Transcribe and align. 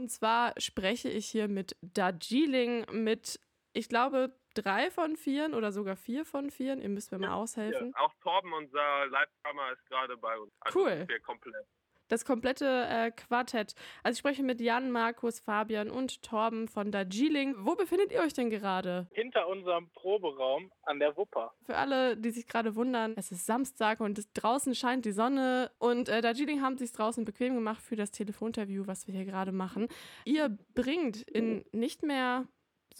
und 0.00 0.08
zwar 0.08 0.54
spreche 0.58 1.10
ich 1.10 1.26
hier 1.26 1.46
mit 1.46 1.76
Darjeeling, 1.82 2.86
mit, 2.90 3.38
ich 3.74 3.88
glaube, 3.88 4.34
drei 4.54 4.90
von 4.90 5.16
vier 5.16 5.54
oder 5.54 5.72
sogar 5.72 5.94
vier 5.94 6.24
von 6.24 6.50
vier. 6.50 6.78
Ihr 6.78 6.88
müsst 6.88 7.12
mir 7.12 7.18
mal 7.18 7.34
aushelfen. 7.34 7.92
Ja, 7.94 8.00
auch 8.00 8.14
Torben, 8.22 8.52
unser 8.54 9.06
Live-Drummer, 9.06 9.72
ist 9.72 9.84
gerade 9.86 10.16
bei 10.16 10.38
uns. 10.38 10.50
Also 10.60 10.80
cool. 10.80 11.04
Wir 11.06 11.20
komplett 11.20 11.66
das 12.10 12.24
komplette 12.24 12.86
äh, 12.88 13.10
Quartett. 13.10 13.74
Also 14.02 14.14
ich 14.14 14.18
spreche 14.18 14.42
mit 14.42 14.60
Jan, 14.60 14.90
Markus, 14.90 15.40
Fabian 15.40 15.90
und 15.90 16.22
Torben 16.22 16.68
von 16.68 16.90
Darjeeling. 16.92 17.54
Wo 17.58 17.74
befindet 17.74 18.12
ihr 18.12 18.20
euch 18.20 18.34
denn 18.34 18.50
gerade? 18.50 19.06
Hinter 19.12 19.48
unserem 19.48 19.88
Proberaum 19.90 20.70
an 20.82 20.98
der 20.98 21.16
Wupper. 21.16 21.52
Für 21.64 21.76
alle, 21.76 22.16
die 22.16 22.30
sich 22.30 22.46
gerade 22.46 22.74
wundern, 22.74 23.14
es 23.16 23.32
ist 23.32 23.46
Samstag 23.46 24.00
und 24.00 24.28
draußen 24.34 24.74
scheint 24.74 25.04
die 25.04 25.12
Sonne 25.12 25.70
und 25.78 26.08
äh, 26.08 26.20
Darjeeling 26.20 26.60
haben 26.60 26.76
sich 26.76 26.92
draußen 26.92 27.24
bequem 27.24 27.54
gemacht 27.54 27.80
für 27.80 27.96
das 27.96 28.10
Telefoninterview, 28.10 28.86
was 28.86 29.06
wir 29.06 29.14
hier 29.14 29.24
gerade 29.24 29.52
machen. 29.52 29.88
Ihr 30.24 30.56
bringt 30.74 31.22
in 31.22 31.64
nicht 31.72 32.02
mehr 32.02 32.46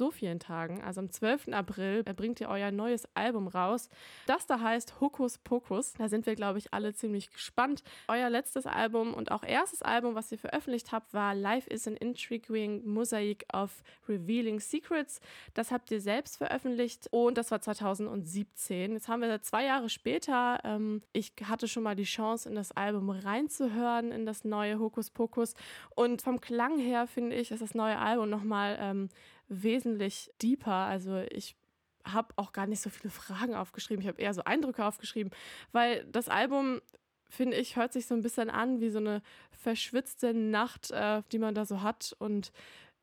so 0.01 0.11
vielen 0.11 0.41
Tagen, 0.41 0.81
also 0.81 0.99
am 1.03 1.11
12. 1.11 1.49
April, 1.53 2.03
bringt 2.05 2.41
ihr 2.41 2.49
euer 2.49 2.71
neues 2.71 3.07
Album 3.15 3.49
raus. 3.49 3.91
Das 4.27 4.47
da 4.47 4.59
heißt 4.59 4.99
Hokus 4.99 5.37
Pokus. 5.37 5.93
Da 5.93 6.09
sind 6.09 6.25
wir, 6.25 6.35
glaube 6.37 6.59
ich, 6.59 6.73
alle 6.73 6.95
ziemlich 6.95 7.31
gespannt. 7.31 7.83
Euer 8.09 8.31
letztes 8.31 8.65
Album 8.65 9.13
und 9.13 9.31
auch 9.31 9.43
erstes 9.43 9.83
Album, 9.83 10.15
was 10.15 10.33
ihr 10.33 10.39
veröffentlicht 10.39 10.91
habt, 10.91 11.13
war 11.13 11.35
Life 11.35 11.69
is 11.69 11.87
an 11.87 11.99
Intriguing 11.99 12.83
Mosaic 12.87 13.45
of 13.53 13.83
Revealing 14.09 14.59
Secrets. 14.59 15.21
Das 15.53 15.71
habt 15.71 15.91
ihr 15.91 16.01
selbst 16.01 16.39
veröffentlicht 16.39 17.09
und 17.11 17.37
das 17.37 17.51
war 17.51 17.61
2017. 17.61 18.93
Jetzt 18.93 19.09
haben 19.09 19.21
wir 19.21 19.43
zwei 19.43 19.67
Jahre 19.67 19.91
später. 19.91 20.61
Ähm, 20.65 21.03
ich 21.13 21.35
hatte 21.45 21.69
schon 21.69 21.83
mal 21.83 21.95
die 21.95 22.05
Chance, 22.05 22.49
in 22.49 22.55
das 22.55 22.73
Album 22.73 23.11
reinzuhören, 23.11 24.13
in 24.13 24.25
das 24.25 24.45
neue 24.45 24.79
Hokus 24.79 25.11
Pokus. 25.11 25.53
Und 25.95 26.23
vom 26.23 26.41
Klang 26.41 26.79
her 26.79 27.07
finde 27.07 27.37
ich, 27.37 27.51
ist 27.51 27.61
das 27.61 27.75
neue 27.75 27.99
Album 27.99 28.31
nochmal 28.31 28.79
ähm, 28.81 29.11
wesentlich 29.51 30.31
deeper. 30.41 30.73
Also 30.73 31.19
ich 31.31 31.57
habe 32.05 32.33
auch 32.37 32.53
gar 32.53 32.67
nicht 32.67 32.81
so 32.81 32.89
viele 32.89 33.11
Fragen 33.11 33.55
aufgeschrieben. 33.55 34.03
Ich 34.03 34.09
habe 34.09 34.21
eher 34.21 34.33
so 34.33 34.45
Eindrücke 34.45 34.85
aufgeschrieben, 34.85 35.33
weil 35.73 36.07
das 36.07 36.29
Album 36.29 36.81
finde 37.29 37.57
ich, 37.57 37.77
hört 37.77 37.93
sich 37.93 38.07
so 38.07 38.15
ein 38.15 38.23
bisschen 38.23 38.51
an 38.51 38.81
wie 38.81 38.91
so 38.91 38.99
eine 38.99 39.23
verschwitzte 39.53 40.35
Nacht, 40.35 40.91
äh, 40.91 41.23
die 41.31 41.39
man 41.39 41.55
da 41.55 41.65
so 41.65 41.83
hat. 41.83 42.17
Und 42.19 42.53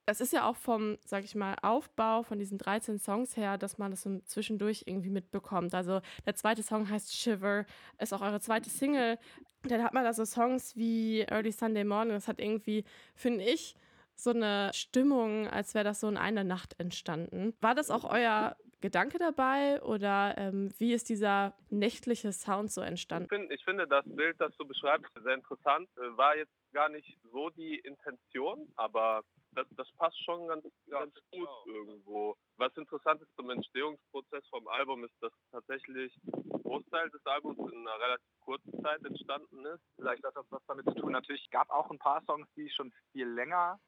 es 0.05 0.21
ist 0.21 0.33
ja 0.33 0.47
auch 0.47 0.55
vom, 0.55 0.97
sag 1.05 1.23
ich 1.23 1.36
mal, 1.36 1.55
Aufbau 1.61 2.23
von 2.23 2.39
diesen 2.39 2.58
13 2.58 2.99
Songs 2.99 3.38
her, 3.38 3.58
dass 3.58 3.77
man 3.77 3.91
das 3.91 4.03
so 4.03 4.19
zwischendurch 4.25 4.83
irgendwie 4.86 5.09
mitbekommt. 5.09 5.73
Also 5.73 6.02
der 6.25 6.36
zweite 6.36 6.64
Song 6.64 6.89
heißt 6.89 7.16
Shiver, 7.16 7.66
ist 7.99 8.14
auch 8.14 8.21
eure 8.21 8.39
zweite 8.39 8.69
Single. 8.69 9.17
Dann 9.64 9.83
hat 9.83 9.93
man 9.93 10.03
da 10.03 10.14
so 10.14 10.25
Songs 10.25 10.75
wie 10.75 11.21
Early 11.21 11.52
Sunday 11.52 11.83
Morning. 11.83 12.14
Das 12.14 12.27
hat 12.27 12.39
irgendwie, 12.39 12.83
finde 13.16 13.43
ich, 13.43 13.75
so 14.19 14.31
eine 14.31 14.71
Stimmung, 14.73 15.47
als 15.47 15.73
wäre 15.73 15.85
das 15.85 15.99
so 15.99 16.07
in 16.07 16.17
einer 16.17 16.43
Nacht 16.43 16.79
entstanden. 16.79 17.53
War 17.61 17.75
das 17.75 17.91
auch 17.91 18.03
euer 18.03 18.55
Gedanke 18.79 19.17
dabei 19.17 19.81
oder 19.81 20.35
ähm, 20.37 20.71
wie 20.77 20.93
ist 20.93 21.09
dieser 21.09 21.55
nächtliche 21.69 22.31
Sound 22.31 22.71
so 22.71 22.81
entstanden? 22.81 23.27
Ich, 23.31 23.37
find, 23.37 23.51
ich 23.51 23.63
finde 23.63 23.87
das 23.87 24.05
Bild, 24.05 24.39
das 24.39 24.55
du 24.57 24.67
beschreibst, 24.67 25.11
sehr 25.23 25.33
interessant. 25.33 25.89
Äh, 25.97 26.15
war 26.15 26.37
jetzt 26.37 26.53
gar 26.73 26.89
nicht 26.89 27.17
so 27.31 27.49
die 27.49 27.79
Intention, 27.79 28.71
aber 28.75 29.23
das, 29.53 29.65
das 29.75 29.91
passt 29.97 30.23
schon 30.23 30.47
ganz, 30.47 30.63
ganz 30.89 31.13
gut 31.31 31.49
irgendwo. 31.65 32.35
Was 32.57 32.75
interessant 32.77 33.21
ist 33.21 33.35
zum 33.35 33.49
Entstehungsprozess 33.49 34.47
vom 34.49 34.67
Album 34.67 35.03
ist, 35.03 35.15
dass 35.21 35.33
tatsächlich 35.52 36.15
ein 36.25 36.61
Großteil 36.61 37.09
des 37.09 37.25
Albums 37.25 37.57
in 37.57 37.79
einer 37.79 37.99
relativ 37.99 38.39
kurzen 38.41 38.83
Zeit 38.83 39.03
entstanden 39.03 39.65
ist. 39.65 39.81
Vielleicht 39.95 40.23
hat 40.23 40.35
das 40.35 40.45
was 40.52 40.61
damit 40.67 40.85
zu 40.85 40.93
tun. 40.93 41.13
Natürlich 41.13 41.49
gab 41.49 41.69
auch 41.71 41.89
ein 41.89 41.97
paar 41.97 42.21
Songs, 42.25 42.47
die 42.55 42.69
schon 42.69 42.93
viel 43.11 43.27
länger 43.27 43.79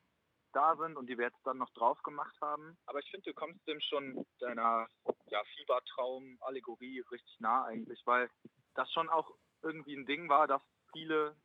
da 0.54 0.76
sind 0.76 0.98
und 0.98 1.08
die 1.08 1.18
wir 1.18 1.26
jetzt 1.26 1.46
dann 1.46 1.58
noch 1.58 1.70
drauf 1.72 2.02
gemacht 2.04 2.36
haben. 2.42 2.78
Aber 2.86 3.00
ich 3.00 3.10
finde, 3.12 3.30
du 3.30 3.34
kommst 3.34 3.66
dem 3.68 3.80
schon 3.82 4.26
deiner 4.40 4.88
ja, 5.28 5.44
Fiebertraum-Allegorie 5.56 7.04
richtig 7.12 7.40
nah 7.40 7.66
eigentlich, 7.66 8.02
weil 8.06 8.30
das 8.76 8.92
schon 8.92 9.10
auch 9.10 9.32
irgendwie 9.62 9.96
ein 9.96 10.06
Ding 10.06 10.30
war, 10.30 10.48
dass 10.48 10.62
viele 10.92 11.36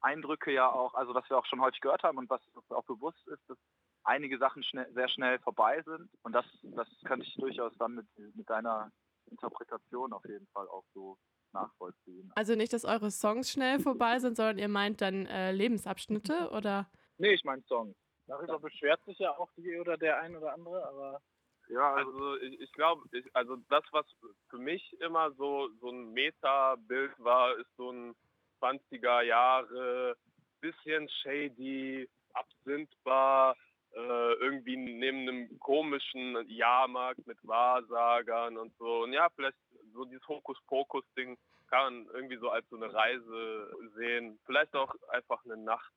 Eindrücke 0.00 0.52
ja 0.52 0.70
auch, 0.70 0.94
also 0.94 1.14
was 1.14 1.28
wir 1.28 1.38
auch 1.38 1.46
schon 1.46 1.60
häufig 1.60 1.80
gehört 1.80 2.02
haben 2.02 2.18
und 2.18 2.30
was 2.30 2.42
auch 2.70 2.84
bewusst 2.84 3.26
ist, 3.28 3.42
dass 3.48 3.58
einige 4.04 4.38
Sachen 4.38 4.62
schnell, 4.62 4.92
sehr 4.92 5.08
schnell 5.08 5.38
vorbei 5.40 5.82
sind. 5.82 6.10
Und 6.22 6.32
das, 6.32 6.44
das 6.62 6.88
könnte 7.04 7.26
ich 7.26 7.34
durchaus 7.36 7.72
dann 7.78 7.94
mit, 7.94 8.06
mit 8.34 8.48
deiner 8.48 8.90
Interpretation 9.30 10.12
auf 10.12 10.24
jeden 10.24 10.46
Fall 10.48 10.68
auch 10.68 10.84
so 10.92 11.16
nachvollziehen. 11.52 12.30
Also 12.34 12.54
nicht, 12.54 12.72
dass 12.72 12.84
eure 12.84 13.10
Songs 13.10 13.50
schnell 13.50 13.78
vorbei 13.78 14.18
sind, 14.18 14.36
sondern 14.36 14.58
ihr 14.58 14.68
meint 14.68 15.00
dann 15.00 15.26
äh, 15.26 15.52
Lebensabschnitte 15.52 16.50
oder? 16.50 16.90
Nee, 17.18 17.34
ich 17.34 17.44
meine 17.44 17.62
Songs. 17.62 17.94
Darüber 18.26 18.58
beschwert 18.58 19.04
sich 19.04 19.18
ja 19.18 19.36
auch 19.36 19.50
die 19.56 19.76
oder 19.78 19.96
der 19.96 20.20
ein 20.20 20.36
oder 20.36 20.52
andere, 20.52 20.86
aber 20.86 21.20
ja, 21.68 21.94
also 21.94 22.36
ich, 22.38 22.60
ich 22.60 22.72
glaube, 22.72 23.02
also 23.32 23.56
das, 23.68 23.84
was 23.92 24.06
für 24.50 24.58
mich 24.58 25.00
immer 25.00 25.32
so, 25.32 25.70
so 25.80 25.90
ein 25.90 26.12
Meta-Bild 26.12 27.12
war, 27.18 27.56
ist 27.56 27.76
so 27.76 27.90
ein 27.90 28.14
20er 28.60 29.22
Jahre, 29.22 30.16
bisschen 30.60 31.08
shady, 31.08 32.08
absintbar, 32.34 33.56
äh, 33.94 34.32
irgendwie 34.34 34.76
neben 34.76 35.28
einem 35.28 35.58
komischen 35.58 36.48
Jahrmarkt 36.48 37.26
mit 37.26 37.38
Wahrsagern 37.42 38.56
und 38.56 38.72
so. 38.78 39.02
Und 39.02 39.12
ja, 39.12 39.28
vielleicht 39.34 39.56
so 39.92 40.04
dieses 40.04 40.26
Hokuspokus-Ding 40.28 41.36
kann 41.68 42.06
man 42.06 42.14
irgendwie 42.14 42.36
so 42.36 42.50
als 42.50 42.68
so 42.70 42.76
eine 42.76 42.92
Reise 42.92 43.76
sehen. 43.96 44.38
Vielleicht 44.46 44.74
auch 44.74 44.94
einfach 45.08 45.44
eine 45.44 45.56
Nacht 45.56 45.92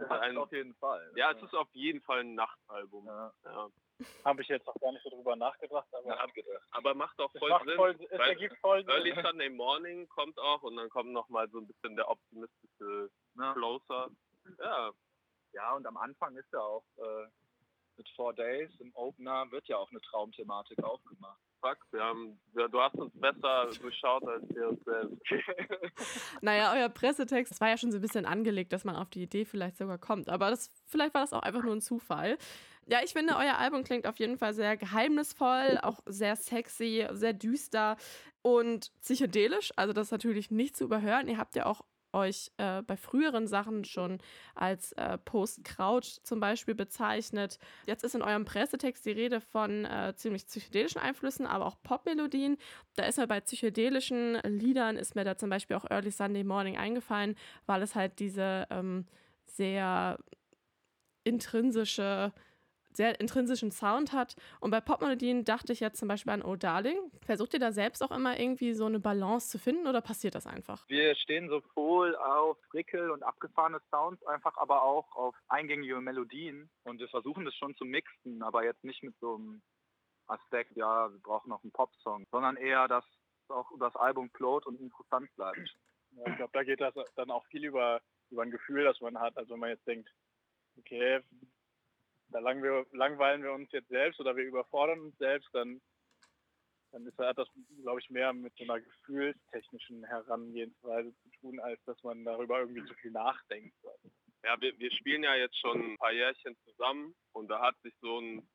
ein, 0.00 0.36
auf 0.36 0.52
jeden 0.52 0.74
Fall. 0.76 1.12
Ja, 1.16 1.32
es 1.32 1.42
ist 1.42 1.54
auf 1.54 1.68
jeden 1.72 2.00
Fall 2.02 2.20
ein 2.20 2.34
Nachtalbum. 2.34 3.06
Ja. 3.06 3.32
Ja. 3.44 3.68
Habe 4.24 4.42
ich 4.42 4.48
jetzt 4.48 4.66
noch 4.66 4.74
gar 4.76 4.92
nicht 4.92 5.02
so 5.02 5.10
drüber 5.10 5.34
nachgedacht, 5.34 5.88
aber, 5.92 6.08
nachgedacht. 6.08 6.62
aber 6.70 6.94
macht 6.94 7.18
auch 7.20 7.32
voll 7.32 7.50
macht 7.50 7.64
Sinn. 7.66 7.76
Voll, 7.76 7.98
es 7.98 8.10
ergibt 8.10 8.56
voll 8.58 8.84
Sinn. 8.84 8.90
Early 8.90 9.14
Sunday 9.22 9.50
Morning 9.50 10.08
kommt 10.08 10.38
auch 10.38 10.62
und 10.62 10.76
dann 10.76 10.88
kommt 10.88 11.10
noch 11.10 11.28
mal 11.28 11.48
so 11.50 11.58
ein 11.58 11.66
bisschen 11.66 11.96
der 11.96 12.08
optimistische 12.08 13.10
ja. 13.34 13.52
Closer. 13.54 14.10
Ja. 14.58 14.92
Ja, 15.52 15.74
und 15.74 15.86
am 15.86 15.96
Anfang 15.96 16.36
ist 16.36 16.52
ja 16.52 16.60
auch 16.60 16.84
äh, 16.98 17.26
mit 17.96 18.08
Four 18.10 18.34
Days 18.34 18.70
im 18.80 18.94
Opener 18.94 19.50
wird 19.50 19.66
ja 19.66 19.76
auch 19.76 19.90
eine 19.90 20.00
Traumthematik 20.00 20.82
aufgemacht. 20.84 21.40
Fuck, 21.60 21.78
wir 21.90 22.02
haben, 22.02 22.38
du 22.54 22.80
hast 22.80 22.94
uns 22.94 23.12
besser 23.14 23.68
durchschaut 23.80 24.24
als 24.28 24.48
wir 24.50 24.68
uns 24.68 24.84
selbst. 24.84 25.22
naja, 26.40 26.72
euer 26.74 26.88
Pressetext 26.88 27.60
war 27.60 27.68
ja 27.68 27.76
schon 27.76 27.90
so 27.90 27.98
ein 27.98 28.00
bisschen 28.00 28.26
angelegt, 28.26 28.72
dass 28.72 28.84
man 28.84 28.94
auf 28.94 29.10
die 29.10 29.22
Idee 29.22 29.44
vielleicht 29.44 29.76
sogar 29.76 29.98
kommt. 29.98 30.28
Aber 30.28 30.50
das, 30.50 30.70
vielleicht 30.86 31.14
war 31.14 31.22
das 31.22 31.32
auch 31.32 31.42
einfach 31.42 31.64
nur 31.64 31.74
ein 31.74 31.80
Zufall. 31.80 32.38
Ja, 32.86 33.00
ich 33.04 33.12
finde, 33.12 33.34
euer 33.36 33.58
Album 33.58 33.84
klingt 33.84 34.06
auf 34.06 34.18
jeden 34.18 34.38
Fall 34.38 34.54
sehr 34.54 34.76
geheimnisvoll, 34.76 35.78
auch 35.82 36.00
sehr 36.06 36.36
sexy, 36.36 37.06
sehr 37.10 37.32
düster 37.32 37.96
und 38.42 38.92
psychedelisch. 39.02 39.72
Also 39.76 39.92
das 39.92 40.06
ist 40.06 40.12
natürlich 40.12 40.50
nicht 40.50 40.76
zu 40.76 40.84
überhören. 40.84 41.28
Ihr 41.28 41.38
habt 41.38 41.54
ja 41.56 41.66
auch 41.66 41.82
euch 42.12 42.50
äh, 42.56 42.82
bei 42.82 42.96
früheren 42.96 43.46
Sachen 43.46 43.84
schon 43.84 44.18
als 44.54 44.92
äh, 44.92 45.18
Post-Kraut 45.18 46.04
zum 46.04 46.40
Beispiel 46.40 46.74
bezeichnet. 46.74 47.58
Jetzt 47.86 48.04
ist 48.04 48.14
in 48.14 48.22
eurem 48.22 48.44
Pressetext 48.44 49.04
die 49.06 49.12
Rede 49.12 49.40
von 49.40 49.84
äh, 49.84 50.14
ziemlich 50.16 50.46
psychedelischen 50.46 51.00
Einflüssen, 51.00 51.46
aber 51.46 51.66
auch 51.66 51.76
Popmelodien. 51.82 52.56
Da 52.96 53.04
ist 53.04 53.18
mir 53.18 53.26
bei 53.26 53.40
psychedelischen 53.40 54.34
Liedern, 54.44 54.96
ist 54.96 55.14
mir 55.14 55.24
da 55.24 55.36
zum 55.36 55.50
Beispiel 55.50 55.76
auch 55.76 55.90
Early 55.90 56.10
Sunday 56.10 56.44
Morning 56.44 56.76
eingefallen, 56.76 57.36
weil 57.66 57.82
es 57.82 57.94
halt 57.94 58.18
diese 58.18 58.66
ähm, 58.70 59.06
sehr 59.44 60.18
intrinsische 61.24 62.32
sehr 62.92 63.20
intrinsischen 63.20 63.70
Sound 63.70 64.12
hat. 64.12 64.36
Und 64.60 64.70
bei 64.70 64.80
Popmelodien 64.80 65.44
dachte 65.44 65.72
ich 65.72 65.80
jetzt 65.80 65.98
zum 65.98 66.08
Beispiel 66.08 66.32
an 66.32 66.42
Oh 66.42 66.56
Darling. 66.56 66.98
Versucht 67.24 67.54
ihr 67.54 67.60
da 67.60 67.72
selbst 67.72 68.02
auch 68.02 68.10
immer 68.10 68.38
irgendwie 68.38 68.72
so 68.74 68.86
eine 68.86 69.00
Balance 69.00 69.48
zu 69.48 69.58
finden 69.58 69.86
oder 69.86 70.00
passiert 70.00 70.34
das 70.34 70.46
einfach? 70.46 70.88
Wir 70.88 71.14
stehen 71.16 71.48
sowohl 71.48 72.16
auf 72.16 72.58
Frickel 72.70 73.10
und 73.10 73.22
abgefahrene 73.22 73.80
Sounds, 73.90 74.24
einfach 74.26 74.56
aber 74.56 74.82
auch 74.82 75.14
auf 75.14 75.34
eingängige 75.48 76.00
Melodien. 76.00 76.70
Und 76.84 76.98
wir 76.98 77.08
versuchen 77.08 77.44
das 77.44 77.54
schon 77.54 77.74
zu 77.76 77.84
mixen, 77.84 78.42
aber 78.42 78.64
jetzt 78.64 78.84
nicht 78.84 79.02
mit 79.02 79.14
so 79.20 79.36
einem 79.36 79.62
Aspekt, 80.26 80.76
ja, 80.76 81.10
wir 81.10 81.20
brauchen 81.20 81.48
noch 81.48 81.62
einen 81.62 81.72
Popsong, 81.72 82.26
sondern 82.30 82.56
eher, 82.56 82.86
dass 82.88 83.04
auch 83.48 83.70
das 83.78 83.96
Album 83.96 84.30
float 84.30 84.66
und 84.66 84.80
interessant 84.80 85.34
bleibt. 85.36 85.74
Ja, 86.12 86.26
ich 86.26 86.36
glaube, 86.36 86.52
da 86.52 86.62
geht 86.62 86.80
das 86.80 86.94
dann 87.16 87.30
auch 87.30 87.46
viel 87.46 87.64
über, 87.64 88.00
über 88.30 88.42
ein 88.42 88.50
Gefühl, 88.50 88.84
das 88.84 89.00
man 89.00 89.18
hat. 89.18 89.36
Also 89.36 89.54
wenn 89.54 89.60
man 89.60 89.70
jetzt 89.70 89.86
denkt, 89.86 90.10
okay, 90.78 91.22
da 92.30 92.40
wir, 92.40 92.86
langweilen 92.92 93.42
wir 93.42 93.52
uns 93.52 93.70
jetzt 93.72 93.88
selbst 93.88 94.20
oder 94.20 94.36
wir 94.36 94.44
überfordern 94.44 95.00
uns 95.00 95.16
selbst, 95.18 95.48
dann, 95.52 95.80
dann 96.92 97.06
ist, 97.06 97.18
hat 97.18 97.38
das, 97.38 97.48
glaube 97.82 98.00
ich, 98.00 98.10
mehr 98.10 98.32
mit 98.32 98.54
so 98.56 98.64
einer 98.64 98.80
gefühlstechnischen 98.80 100.04
Herangehensweise 100.04 101.14
zu 101.22 101.30
tun, 101.40 101.60
als 101.60 101.82
dass 101.84 102.02
man 102.02 102.24
darüber 102.24 102.60
irgendwie 102.60 102.84
zu 102.84 102.94
viel 102.94 103.10
nachdenkt. 103.10 103.74
Ja, 104.44 104.60
wir, 104.60 104.78
wir 104.78 104.92
spielen 104.92 105.24
ja 105.24 105.34
jetzt 105.34 105.58
schon 105.58 105.92
ein 105.92 105.98
paar 105.98 106.12
Jährchen 106.12 106.56
zusammen 106.64 107.14
und 107.32 107.48
da 107.48 107.60
hat 107.60 107.76
sich 107.82 107.94
so 108.00 108.20
ein 108.20 108.48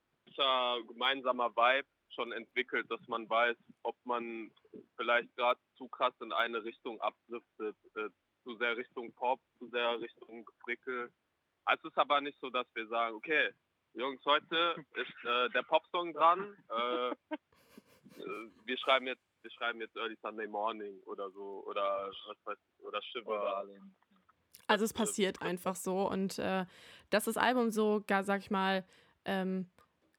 gemeinsamer 0.87 1.55
Vibe 1.55 1.87
schon 2.09 2.31
entwickelt, 2.31 2.89
dass 2.89 3.05
man 3.07 3.29
weiß, 3.29 3.57
ob 3.83 3.95
man 4.03 4.51
vielleicht 4.95 5.35
gerade 5.35 5.59
zu 5.75 5.87
krass 5.89 6.13
in 6.21 6.31
eine 6.31 6.63
Richtung 6.63 6.99
abdriftet, 7.01 7.75
äh, 7.95 8.09
zu 8.43 8.55
sehr 8.57 8.77
Richtung 8.77 9.13
Pop, 9.13 9.39
zu 9.57 9.67
sehr 9.69 9.99
Richtung 9.99 10.45
Gefrickel 10.45 11.11
Es 11.71 11.83
ist 11.83 11.97
aber 11.97 12.21
nicht 12.21 12.37
so, 12.39 12.49
dass 12.49 12.67
wir 12.75 12.87
sagen, 12.87 13.15
okay, 13.15 13.51
Jungs, 13.95 14.19
heute 14.25 14.75
ist 14.95 15.25
äh, 15.25 15.49
der 15.51 15.61
Popsong 15.63 16.13
dran. 16.13 16.57
Äh, 16.69 17.09
äh, 17.11 17.15
wir 18.65 18.77
schreiben 18.79 19.05
jetzt, 19.05 19.21
wir 19.43 19.51
schreiben 19.51 19.79
jetzt 19.81 19.95
Early 19.95 20.17
Sunday 20.21 20.47
Morning 20.47 20.99
oder 21.05 21.29
so 21.29 21.63
oder 21.67 22.09
was 22.27 22.37
weiß 22.45 22.57
ich, 22.57 22.85
oder 22.85 23.01
Shiver. 23.03 23.65
Also 24.65 24.85
es 24.85 24.93
passiert 24.93 25.41
einfach 25.41 25.75
so 25.75 26.09
und 26.09 26.39
äh, 26.39 26.65
dass 27.11 27.25
das 27.25 27.37
Album 27.37 27.69
so, 27.69 28.03
gar, 28.07 28.23
sag 28.23 28.39
ich 28.39 28.49
mal, 28.49 28.83
ähm, 29.25 29.69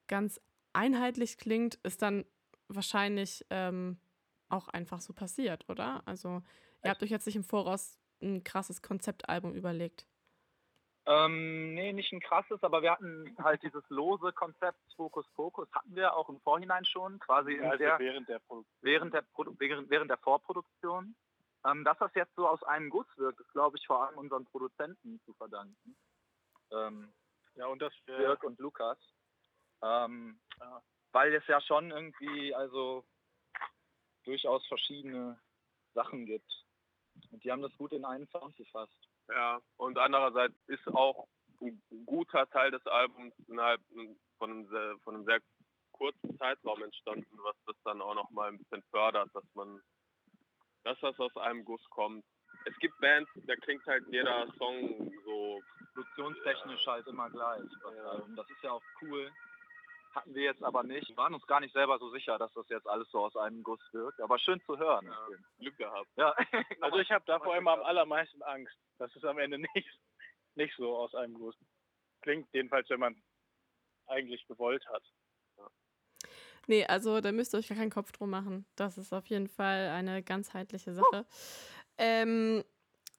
ganz 0.07 0.41
einheitlich 0.73 1.37
klingt, 1.39 1.77
ist 1.83 2.03
dann 2.03 2.25
wahrscheinlich 2.69 3.45
ähm, 3.51 3.99
auch 4.49 4.69
einfach 4.69 5.01
so 5.01 5.13
passiert, 5.13 5.69
oder? 5.69 6.03
Also 6.07 6.43
ihr 6.85 6.91
habt 6.91 7.03
euch 7.03 7.11
jetzt 7.11 7.27
nicht 7.27 7.37
im 7.37 7.45
Voraus 7.45 7.99
ein 8.23 8.45
krasses 8.45 8.83
Konzeptalbum 8.83 9.55
überlegt. 9.55 10.07
Ähm, 11.07 11.75
nee, 11.75 11.93
nicht 11.93 12.13
ein 12.13 12.21
krasses, 12.21 12.63
aber 12.63 12.81
wir 12.81 12.93
hatten 12.93 13.37
halt 13.43 13.63
dieses 13.63 13.85
lose 13.91 14.33
Konzept 14.33 14.79
Fokus 14.97 15.27
Fokus 15.35 15.69
hatten 15.73 15.95
wir 15.95 16.17
auch 16.17 16.31
im 16.31 16.41
Vorhinein 16.41 16.85
schon, 16.87 17.19
quasi 17.19 17.61
also 17.61 17.77
der, 17.77 17.99
während 17.99 18.29
der 18.29 18.39
Produktion. 18.39 18.79
Während 18.81 19.15
der, 19.15 19.25
während, 19.59 19.91
während 19.91 20.11
der 20.11 20.19
Vorproduktion. 20.19 21.15
Ähm, 21.67 21.85
dass 21.85 21.99
das 21.99 22.15
jetzt 22.15 22.35
so 22.37 22.47
aus 22.49 22.63
einem 22.63 22.91
Guss 22.91 23.07
wirkt, 23.17 23.41
ist, 23.41 23.53
glaube 23.53 23.77
ich, 23.79 23.87
vor 23.87 24.07
allem 24.07 24.19
unseren 24.19 24.45
Produzenten 24.45 25.21
zu 25.25 25.33
verdanken. 25.35 25.97
Ähm, 26.71 27.13
ja, 27.55 27.67
und 27.67 27.81
das 27.81 27.93
Dirk 28.07 28.43
und 28.45 28.59
Lukas. 28.59 28.99
Ähm, 29.83 30.39
ja. 30.59 30.83
Weil 31.13 31.35
es 31.35 31.47
ja 31.47 31.61
schon 31.61 31.91
irgendwie, 31.91 32.55
also 32.55 33.05
durchaus 34.25 34.67
verschiedene 34.67 35.39
Sachen 35.95 36.27
gibt. 36.27 36.51
Und 37.31 37.45
die 37.45 37.53
haben 37.53 37.63
das 37.63 37.77
gut 37.77 37.93
in 37.93 38.05
einen 38.05 38.27
Sound 38.29 38.57
gefasst. 38.57 38.99
Ja, 39.29 39.61
und 39.77 39.99
andererseits 39.99 40.55
ist 40.67 40.87
auch 40.89 41.27
ein 41.61 41.83
guter 42.07 42.49
Teil 42.51 42.71
des 42.71 42.87
Albums 42.87 43.35
innerhalb 43.49 43.81
von 44.39 44.51
einem 44.51 44.69
sehr, 44.69 44.99
von 44.99 45.15
einem 45.15 45.25
sehr 45.25 45.41
kurzen 45.93 46.37
Zeitraum 46.39 46.83
entstanden, 46.83 47.39
was 47.43 47.57
das 47.67 47.77
dann 47.85 48.03
auch 48.03 48.15
noch 48.15 48.31
mal 48.31 48.49
ein 48.49 48.59
bisschen 48.59 48.83
fördert, 48.91 49.31
dass 49.35 49.45
man, 49.55 49.81
dass 50.83 50.99
das 51.01 51.19
aus 51.19 51.37
einem 51.37 51.65
Guss 51.65 51.83
kommt. 51.91 52.25
Es 52.67 52.77
gibt 52.79 52.99
Bands, 53.01 53.31
da 53.47 53.57
klingt 53.57 53.85
halt 53.87 54.05
jeder 54.09 54.47
Song 54.59 55.13
so 55.25 55.61
produktionstechnisch 55.95 56.87
halt 56.87 57.07
immer 57.07 57.31
gleich. 57.31 57.71
Ja. 57.97 58.23
Das 58.37 58.49
ist 58.51 58.63
ja 58.63 58.73
auch 58.73 58.83
cool. 59.03 59.31
Hatten 60.15 60.35
wir 60.35 60.45
jetzt 60.45 60.63
aber 60.63 60.85
nicht. 60.85 61.09
Wir 61.09 61.17
waren 61.17 61.35
uns 61.35 61.47
gar 61.47 61.59
nicht 61.61 61.73
selber 61.73 61.99
so 61.99 62.09
sicher, 62.11 62.39
dass 62.39 62.53
das 62.53 62.69
jetzt 62.69 62.87
alles 62.87 63.11
so 63.11 63.25
aus 63.25 63.37
einem 63.37 63.65
Guss 63.65 63.81
wirkt. 63.93 64.21
Aber 64.21 64.39
schön 64.39 64.61
zu 64.65 64.79
hören. 64.79 65.07
Ja, 65.07 65.29
Glück 65.59 65.77
gehabt. 65.77 66.09
Ja. 66.17 66.35
also 66.81 66.99
ich 66.99 67.11
habe 67.11 67.25
da 67.27 67.41
vor 67.41 67.55
allem 67.55 67.67
am 67.67 67.83
allermeisten 67.83 68.43
Angst, 68.43 68.77
dass 68.99 69.15
es 69.17 69.25
am 69.25 69.39
Ende 69.39 69.59
nicht, 69.59 69.99
nicht 70.55 70.77
so 70.77 70.97
aus 70.97 71.15
einem 71.17 71.35
Guss 71.35 71.57
klingt. 72.23 72.49
Jedenfalls, 72.53 72.89
wenn 72.91 73.01
man 73.01 73.21
eigentlich 74.07 74.47
gewollt 74.47 74.87
hat. 74.89 75.03
Ja. 75.57 75.67
Nee, 76.69 76.87
also 76.87 77.21
da 77.21 77.33
müsst 77.33 77.55
ihr 77.55 77.59
euch 77.59 77.69
gar 77.69 77.79
keinen 77.79 77.91
Kopf 77.91 78.13
drum 78.13 78.31
machen. 78.31 78.67
Das 78.77 78.99
ist 78.99 79.13
auf 79.13 79.27
jeden 79.27 79.49
Fall 79.49 79.89
eine 79.89 80.23
ganzheitliche 80.23 80.95
Sache. 80.95 81.27
Oh. 81.27 81.35
Ähm, 81.99 82.63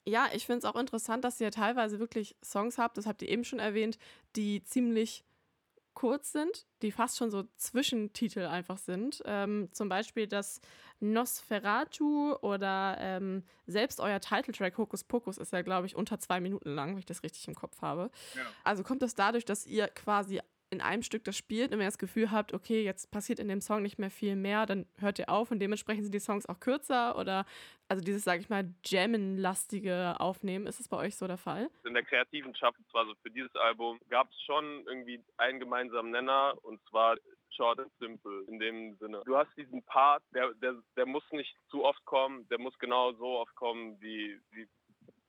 ja, 0.06 0.30
ich 0.34 0.46
finde 0.46 0.60
es 0.60 0.66
auch 0.66 0.80
interessant, 0.80 1.26
dass 1.26 1.42
ihr 1.42 1.52
teilweise 1.52 2.00
wirklich 2.00 2.36
Songs 2.44 2.78
habt, 2.78 2.98
das 2.98 3.06
habt 3.06 3.22
ihr 3.22 3.30
eben 3.30 3.44
schon 3.44 3.60
erwähnt, 3.60 3.98
die 4.36 4.64
ziemlich 4.64 5.26
kurz 5.96 6.32
sind, 6.32 6.68
die 6.82 6.92
fast 6.92 7.18
schon 7.18 7.32
so 7.32 7.44
Zwischentitel 7.58 8.46
einfach 8.46 8.78
sind. 8.78 9.24
Ähm, 9.26 9.70
zum 9.72 9.90
Beispiel 9.90 10.28
das 10.28 10.62
Nosferatu 11.00 12.36
oder 12.42 12.98
ähm, 13.00 13.44
selbst 13.66 14.00
euer 14.00 14.20
Titeltrack 14.20 14.78
Hokus 14.78 15.04
Pokus 15.04 15.38
ist 15.38 15.52
ja, 15.54 15.62
glaube 15.62 15.88
ich, 15.88 15.96
unter 15.96 16.20
zwei 16.20 16.40
Minuten 16.40 16.70
lang, 16.70 16.92
wenn 16.92 17.00
ich 17.00 17.06
das 17.06 17.24
richtig 17.24 17.48
im 17.48 17.56
Kopf 17.56 17.82
habe. 17.82 18.12
Ja. 18.36 18.42
Also 18.64 18.84
kommt 18.84 19.02
das 19.02 19.16
dadurch, 19.16 19.46
dass 19.46 19.66
ihr 19.66 19.88
quasi 19.88 20.42
in 20.76 20.82
einem 20.82 21.04
Stück 21.04 21.24
das 21.24 21.38
spielt 21.38 21.72
und 21.72 21.80
wenn 21.80 21.86
ihr 21.86 21.88
das 21.88 21.98
Gefühl 21.98 22.32
habt, 22.32 22.54
okay, 22.54 22.84
jetzt 22.84 23.12
passiert 23.12 23.40
in 23.40 23.48
dem 23.48 23.62
Song 23.62 23.82
nicht 23.82 23.98
mehr 23.98 24.12
viel 24.12 24.36
mehr, 24.36 24.66
dann 24.66 24.86
hört 25.00 25.20
ihr 25.20 25.30
auf 25.30 25.52
und 25.52 25.60
dementsprechend 25.60 26.04
sind 26.04 26.14
die 26.14 26.20
Songs 26.20 26.46
auch 26.48 26.60
kürzer 26.60 27.18
oder 27.18 27.46
also 27.88 28.04
dieses, 28.04 28.24
sage 28.24 28.42
ich 28.42 28.50
mal, 28.50 28.66
Jammen-lastige 28.84 30.20
Aufnehmen, 30.20 30.66
ist 30.66 30.80
es 30.80 30.88
bei 30.88 30.98
euch 30.98 31.16
so 31.16 31.28
der 31.28 31.38
Fall? 31.38 31.70
In 31.86 31.94
der 31.94 32.04
kreativen 32.04 32.56
Schaffensphase 32.56 33.06
also 33.06 33.14
für 33.22 33.30
dieses 33.30 33.56
Album 33.56 34.00
gab 34.10 34.32
es 34.32 34.42
schon 34.42 34.84
irgendwie 34.88 35.22
einen 35.38 35.60
gemeinsamen 35.60 36.12
Nenner 36.12 36.56
und 36.64 36.82
zwar 36.90 37.18
short 37.52 37.80
and 37.80 37.92
simple 38.00 38.44
in 38.48 38.60
dem 38.60 38.96
Sinne. 38.96 39.22
Du 39.26 39.38
hast 39.38 39.56
diesen 39.56 39.84
Part, 39.84 40.24
der, 40.34 40.54
der, 40.56 40.76
der 40.96 41.06
muss 41.06 41.24
nicht 41.32 41.56
zu 41.70 41.86
oft 41.86 42.04
kommen, 42.06 42.48
der 42.50 42.60
muss 42.60 42.78
genau 42.80 43.14
so 43.14 43.40
oft 43.40 43.54
kommen, 43.56 44.02
wie, 44.02 44.40
wie 44.52 44.68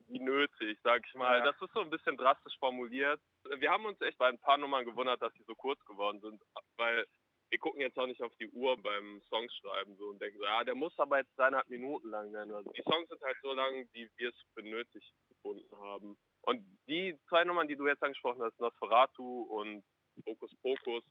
wie 0.07 0.19
nötig, 0.19 0.79
sag 0.83 1.05
ich 1.05 1.13
mal. 1.15 1.39
Ja. 1.39 1.45
Das 1.45 1.61
ist 1.61 1.73
so 1.73 1.81
ein 1.81 1.89
bisschen 1.89 2.17
drastisch 2.17 2.57
formuliert. 2.59 3.19
Wir 3.57 3.71
haben 3.71 3.85
uns 3.85 3.99
echt 4.01 4.17
bei 4.17 4.27
ein 4.27 4.39
paar 4.39 4.57
Nummern 4.57 4.85
gewundert, 4.85 5.21
dass 5.21 5.33
sie 5.33 5.43
so 5.43 5.55
kurz 5.55 5.83
geworden 5.85 6.19
sind, 6.21 6.41
weil 6.77 7.05
wir 7.49 7.59
gucken 7.59 7.81
jetzt 7.81 7.97
auch 7.97 8.07
nicht 8.07 8.21
auf 8.21 8.35
die 8.39 8.49
Uhr 8.49 8.77
beim 8.81 9.21
Songschreiben 9.29 9.95
so 9.95 10.09
und 10.09 10.21
denken 10.21 10.37
so, 10.37 10.45
ja, 10.45 10.63
der 10.63 10.75
muss 10.75 10.97
aber 10.99 11.19
jetzt 11.19 11.37
dreieinhalb 11.37 11.67
Minuten 11.69 12.09
lang 12.09 12.31
sein. 12.31 12.51
Also 12.51 12.71
die 12.71 12.81
Songs 12.83 13.07
sind 13.07 13.21
halt 13.21 13.37
so 13.41 13.53
lang, 13.53 13.87
wie 13.93 14.09
wir 14.17 14.29
es 14.29 14.35
benötigt 14.53 15.13
gefunden 15.29 15.77
haben. 15.77 16.17
Und 16.41 16.65
die 16.87 17.17
zwei 17.29 17.43
Nummern, 17.43 17.67
die 17.67 17.75
du 17.75 17.87
jetzt 17.87 18.03
angesprochen 18.03 18.41
hast, 18.41 18.59
Nosferatu 18.59 19.43
und 19.43 19.83
Focus 20.23 20.51
Focus 20.61 21.03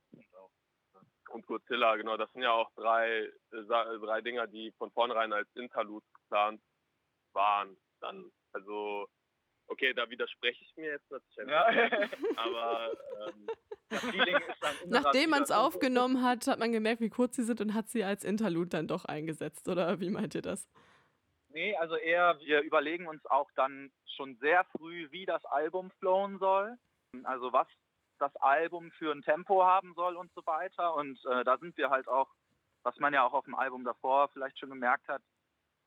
und 1.30 1.46
Godzilla, 1.46 1.96
genau, 1.96 2.16
das 2.16 2.30
sind 2.32 2.42
ja 2.42 2.52
auch 2.52 2.70
drei, 2.74 3.30
äh, 3.52 3.64
drei 4.00 4.20
Dinger, 4.20 4.46
die 4.46 4.72
von 4.72 4.90
vornherein 4.92 5.32
als 5.32 5.48
Interlude 5.54 6.06
geplant 6.14 6.60
waren. 7.32 7.76
Dann 8.00 8.30
also, 8.56 9.06
okay, 9.68 9.92
da 9.92 10.08
widerspreche 10.08 10.64
ich 10.64 10.76
mir 10.76 10.92
jetzt 10.92 11.10
natürlich. 11.10 11.50
Ja. 11.50 11.66
aber 12.36 12.92
ähm, 13.28 13.46
Nachdem 14.86 15.30
man 15.30 15.42
es 15.42 15.50
aufgenommen 15.50 16.22
hat, 16.22 16.46
hat 16.46 16.58
man 16.58 16.72
gemerkt, 16.72 17.00
wie 17.00 17.10
kurz 17.10 17.36
sie 17.36 17.44
sind 17.44 17.60
und 17.60 17.74
hat 17.74 17.88
sie 17.88 18.02
als 18.02 18.24
Interlude 18.24 18.70
dann 18.70 18.88
doch 18.88 19.04
eingesetzt, 19.04 19.68
oder 19.68 20.00
wie 20.00 20.10
meint 20.10 20.34
ihr 20.34 20.42
das? 20.42 20.68
Nee, 21.50 21.76
also 21.76 21.96
eher, 21.96 22.38
wir 22.40 22.62
überlegen 22.62 23.06
uns 23.06 23.24
auch 23.26 23.50
dann 23.54 23.92
schon 24.16 24.36
sehr 24.36 24.64
früh, 24.76 25.10
wie 25.10 25.26
das 25.26 25.44
Album 25.44 25.90
flowen 25.98 26.38
soll. 26.38 26.76
Also 27.24 27.52
was 27.52 27.68
das 28.18 28.34
Album 28.36 28.90
für 28.92 29.12
ein 29.12 29.22
Tempo 29.22 29.64
haben 29.64 29.94
soll 29.94 30.16
und 30.16 30.32
so 30.34 30.44
weiter. 30.46 30.94
Und 30.94 31.18
äh, 31.30 31.44
da 31.44 31.58
sind 31.58 31.76
wir 31.76 31.90
halt 31.90 32.08
auch, 32.08 32.30
was 32.82 32.96
man 32.98 33.12
ja 33.14 33.24
auch 33.24 33.34
auf 33.34 33.44
dem 33.44 33.54
Album 33.54 33.84
davor 33.84 34.28
vielleicht 34.28 34.58
schon 34.58 34.70
gemerkt 34.70 35.06
hat, 35.08 35.22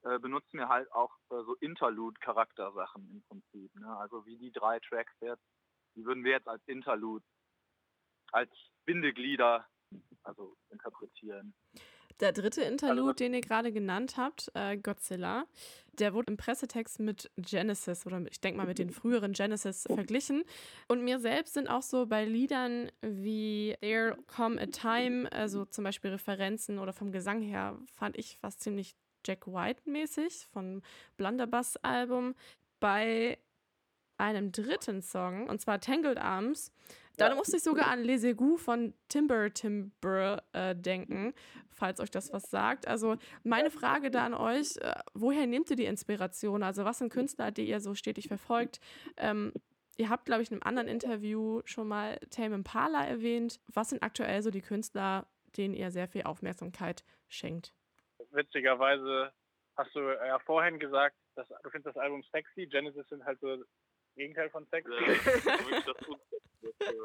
äh, 0.03 0.19
benutzen 0.19 0.57
wir 0.57 0.69
halt 0.69 0.91
auch 0.91 1.13
äh, 1.29 1.43
so 1.43 1.55
Interlude-Charaktersachen 1.55 3.09
im 3.11 3.21
Prinzip. 3.23 3.75
Ne? 3.75 3.97
Also 3.97 4.25
wie 4.25 4.37
die 4.37 4.51
drei 4.51 4.79
Tracks 4.79 5.13
jetzt, 5.21 5.43
die 5.95 6.05
würden 6.05 6.23
wir 6.23 6.31
jetzt 6.31 6.47
als 6.47 6.61
Interlude, 6.67 7.25
als 8.31 8.51
Bindeglieder, 8.85 9.67
also 10.23 10.55
interpretieren. 10.69 11.53
Der 12.19 12.33
dritte 12.33 12.61
Interlude, 12.63 13.01
also, 13.01 13.13
den 13.13 13.33
ihr 13.33 13.41
gerade 13.41 13.71
genannt 13.71 14.15
habt, 14.17 14.51
äh, 14.53 14.77
Godzilla, 14.77 15.45
der 15.93 16.13
wurde 16.13 16.31
im 16.31 16.37
Pressetext 16.37 16.99
mit 16.99 17.31
Genesis 17.37 18.05
oder 18.05 18.21
ich 18.29 18.41
denke 18.41 18.57
mal 18.57 18.67
mit 18.67 18.77
den 18.77 18.89
früheren 18.89 19.31
Genesis 19.31 19.83
verglichen. 19.83 20.43
Und 20.89 21.03
mir 21.03 21.19
selbst 21.19 21.53
sind 21.53 21.69
auch 21.69 21.81
so 21.81 22.07
bei 22.07 22.25
Liedern 22.25 22.91
wie 23.01 23.75
There 23.81 24.17
Come 24.27 24.61
a 24.61 24.65
Time, 24.65 25.31
also 25.31 25.65
zum 25.65 25.85
Beispiel 25.85 26.11
Referenzen 26.11 26.77
oder 26.79 26.91
vom 26.91 27.13
Gesang 27.13 27.41
her, 27.41 27.77
fand 27.95 28.17
ich 28.17 28.37
was 28.41 28.57
ziemlich 28.57 28.95
Jack 29.25 29.47
White-mäßig 29.47 30.47
vom 30.51 30.81
Blunderbuss-Album. 31.17 32.35
Bei 32.79 33.37
einem 34.17 34.51
dritten 34.51 35.01
Song, 35.01 35.47
und 35.47 35.61
zwar 35.61 35.79
Tangled 35.79 36.17
Arms, 36.17 36.71
da 37.19 37.35
musste 37.35 37.57
ich 37.57 37.63
sogar 37.63 37.87
an 37.87 38.03
Les 38.03 38.23
Égouts 38.23 38.59
von 38.59 38.93
Timber 39.09 39.53
Timber 39.53 40.41
äh, 40.53 40.73
denken, 40.75 41.33
falls 41.69 41.99
euch 41.99 42.11
das 42.11 42.31
was 42.31 42.49
sagt. 42.49 42.87
Also 42.87 43.17
meine 43.43 43.71
Frage 43.71 44.09
da 44.09 44.25
an 44.25 44.33
euch, 44.33 44.77
äh, 44.77 44.95
woher 45.13 45.45
nehmt 45.45 45.69
ihr 45.69 45.75
die 45.75 45.85
Inspiration? 45.85 46.63
Also 46.63 46.85
was 46.85 46.99
sind 46.99 47.11
Künstler, 47.11 47.51
die 47.51 47.67
ihr 47.67 47.81
so 47.81 47.93
stetig 47.93 48.29
verfolgt? 48.29 48.79
Ähm, 49.17 49.51
ihr 49.97 50.09
habt, 50.09 50.25
glaube 50.25 50.43
ich, 50.43 50.49
in 50.49 50.55
einem 50.55 50.67
anderen 50.67 50.87
Interview 50.87 51.61
schon 51.65 51.87
mal 51.87 52.17
Tame 52.29 52.55
Impala 52.55 53.05
erwähnt. 53.05 53.59
Was 53.67 53.89
sind 53.89 54.01
aktuell 54.01 54.41
so 54.41 54.49
die 54.49 54.61
Künstler, 54.61 55.27
denen 55.57 55.73
ihr 55.73 55.91
sehr 55.91 56.07
viel 56.07 56.23
Aufmerksamkeit 56.23 57.03
schenkt? 57.27 57.73
Witzigerweise 58.31 59.31
hast 59.77 59.95
du 59.95 60.01
ja 60.01 60.39
vorhin 60.39 60.79
gesagt, 60.79 61.15
dass 61.35 61.47
du 61.47 61.69
findest 61.69 61.95
das 61.95 61.97
Album 61.97 62.23
sexy. 62.31 62.67
Genesis 62.67 63.07
sind 63.07 63.23
halt 63.25 63.39
so 63.39 63.55
das 63.55 63.67
Gegenteil 64.15 64.49
von 64.49 64.65
sexy. 64.67 64.91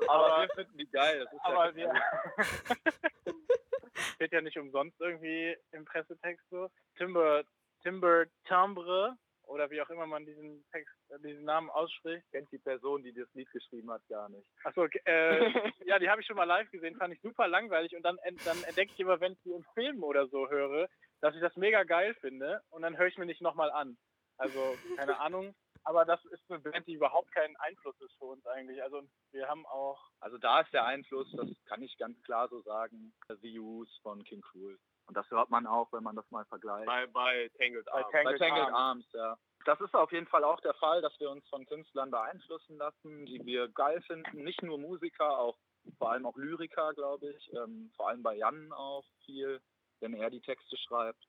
Aber, 0.08 0.42
wir 0.42 0.48
finden 0.54 0.78
die 0.78 0.90
geil. 0.90 1.26
aber 1.42 1.76
ja 1.76 1.76
wir 1.76 1.92
steht 4.14 4.32
ja 4.32 4.40
nicht 4.40 4.58
umsonst 4.58 5.00
irgendwie 5.00 5.56
im 5.72 5.84
Pressetext 5.84 6.48
so. 6.50 6.70
Timber, 6.96 7.44
Timber 7.82 8.26
Timbre 8.46 9.16
oder 9.46 9.70
wie 9.70 9.80
auch 9.80 9.90
immer 9.90 10.06
man 10.06 10.24
diesen 10.24 10.64
Text, 10.72 10.94
äh, 11.10 11.18
diesen 11.20 11.44
Namen 11.44 11.70
ausspricht. 11.70 12.24
Kennt 12.30 12.50
die 12.50 12.58
Person, 12.58 13.02
die 13.02 13.12
das 13.12 13.32
Lied 13.34 13.50
geschrieben 13.50 13.90
hat, 13.90 14.02
gar 14.08 14.28
nicht. 14.28 14.46
Achso, 14.64 14.86
äh, 15.04 15.50
ja, 15.84 15.98
die 15.98 16.08
habe 16.08 16.20
ich 16.20 16.26
schon 16.26 16.36
mal 16.36 16.44
live 16.44 16.70
gesehen, 16.70 16.96
fand 16.96 17.14
ich 17.14 17.20
super 17.20 17.46
langweilig 17.46 17.94
und 17.94 18.02
dann, 18.02 18.18
dann 18.44 18.62
entdecke 18.64 18.92
ich 18.92 19.00
immer, 19.00 19.20
wenn 19.20 19.32
ich 19.32 19.42
die 19.42 19.52
in 19.52 19.64
Filmen 19.74 20.02
oder 20.02 20.26
so 20.28 20.48
höre, 20.48 20.88
dass 21.24 21.34
ich 21.34 21.40
das 21.40 21.56
mega 21.56 21.84
geil 21.84 22.14
finde 22.20 22.60
und 22.68 22.82
dann 22.82 22.98
höre 22.98 23.06
ich 23.06 23.16
mir 23.16 23.24
nicht 23.24 23.40
nochmal 23.40 23.70
an. 23.70 23.96
Also, 24.36 24.76
keine 24.96 25.18
Ahnung. 25.20 25.54
aber 25.84 26.04
das 26.04 26.24
ist 26.26 26.42
eine 26.48 26.58
Band, 26.60 26.86
die 26.86 26.94
überhaupt 26.94 27.30
keinen 27.32 27.56
Einfluss 27.56 27.98
ist 28.00 28.14
für 28.18 28.24
uns 28.24 28.44
eigentlich. 28.46 28.82
Also 28.82 29.02
wir 29.32 29.48
haben 29.48 29.66
auch... 29.66 30.10
Also 30.20 30.38
da 30.38 30.60
ist 30.60 30.72
der 30.72 30.86
Einfluss, 30.86 31.30
das 31.32 31.48
kann 31.66 31.82
ich 31.82 31.96
ganz 31.98 32.20
klar 32.22 32.48
so 32.48 32.60
sagen, 32.62 33.14
The 33.28 33.58
Use 33.58 33.92
von 34.02 34.24
King 34.24 34.40
Cruel. 34.40 34.78
Und 35.06 35.16
das 35.16 35.30
hört 35.30 35.50
man 35.50 35.66
auch, 35.66 35.92
wenn 35.92 36.02
man 36.02 36.16
das 36.16 36.30
mal 36.30 36.46
vergleicht. 36.46 36.86
Bei, 36.86 37.06
bei 37.06 37.50
Tangled 37.58 37.84
Bei 37.84 37.92
Arms. 37.92 38.10
Tangled 38.12 38.38
Bei 38.38 38.46
Tangled 38.46 38.64
Arms. 38.64 38.74
Arms, 38.74 39.12
ja. 39.12 39.38
Das 39.66 39.80
ist 39.80 39.94
auf 39.94 40.12
jeden 40.12 40.26
Fall 40.26 40.44
auch 40.44 40.60
der 40.60 40.74
Fall, 40.74 41.02
dass 41.02 41.18
wir 41.20 41.30
uns 41.30 41.46
von 41.48 41.66
Künstlern 41.66 42.10
beeinflussen 42.10 42.76
lassen, 42.78 43.26
die 43.26 43.44
wir 43.44 43.68
geil 43.68 44.00
finden. 44.02 44.42
Nicht 44.42 44.62
nur 44.62 44.78
Musiker, 44.78 45.38
auch 45.38 45.58
vor 45.98 46.12
allem 46.12 46.24
auch 46.24 46.36
Lyriker, 46.36 46.94
glaube 46.94 47.30
ich. 47.30 47.52
Ähm, 47.52 47.90
vor 47.96 48.08
allem 48.08 48.22
bei 48.22 48.36
Jan 48.36 48.72
auch 48.72 49.04
viel, 49.26 49.60
wenn 50.04 50.14
er 50.14 50.28
die 50.30 50.40
Texte 50.40 50.76
schreibt. 50.76 51.24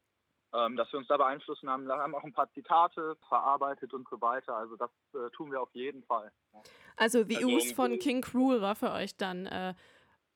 Ähm, 0.53 0.75
dass 0.77 0.89
wir 0.93 0.99
uns 0.99 1.07
da 1.07 1.17
beeinflussen 1.17 1.69
haben. 1.69 1.85
Wir 1.85 1.95
haben 1.97 2.15
auch 2.15 2.23
ein 2.23 2.31
paar 2.31 2.49
Zitate 2.53 3.17
verarbeitet 3.27 3.93
und 3.93 4.07
so 4.09 4.21
weiter. 4.21 4.55
Also 4.55 4.75
das 4.77 4.91
äh, 5.13 5.29
tun 5.31 5.51
wir 5.51 5.61
auf 5.61 5.73
jeden 5.73 6.03
Fall. 6.03 6.31
Also 6.95 7.23
The 7.27 7.37
Also 7.37 7.47
Ooze 7.49 7.75
von 7.75 7.91
irgendwie- 7.91 8.03
King 8.07 8.21
Cruel 8.21 8.61
war 8.61 8.75
für 8.75 8.91
euch 8.91 9.17
dann 9.17 9.47
äh, 9.47 9.73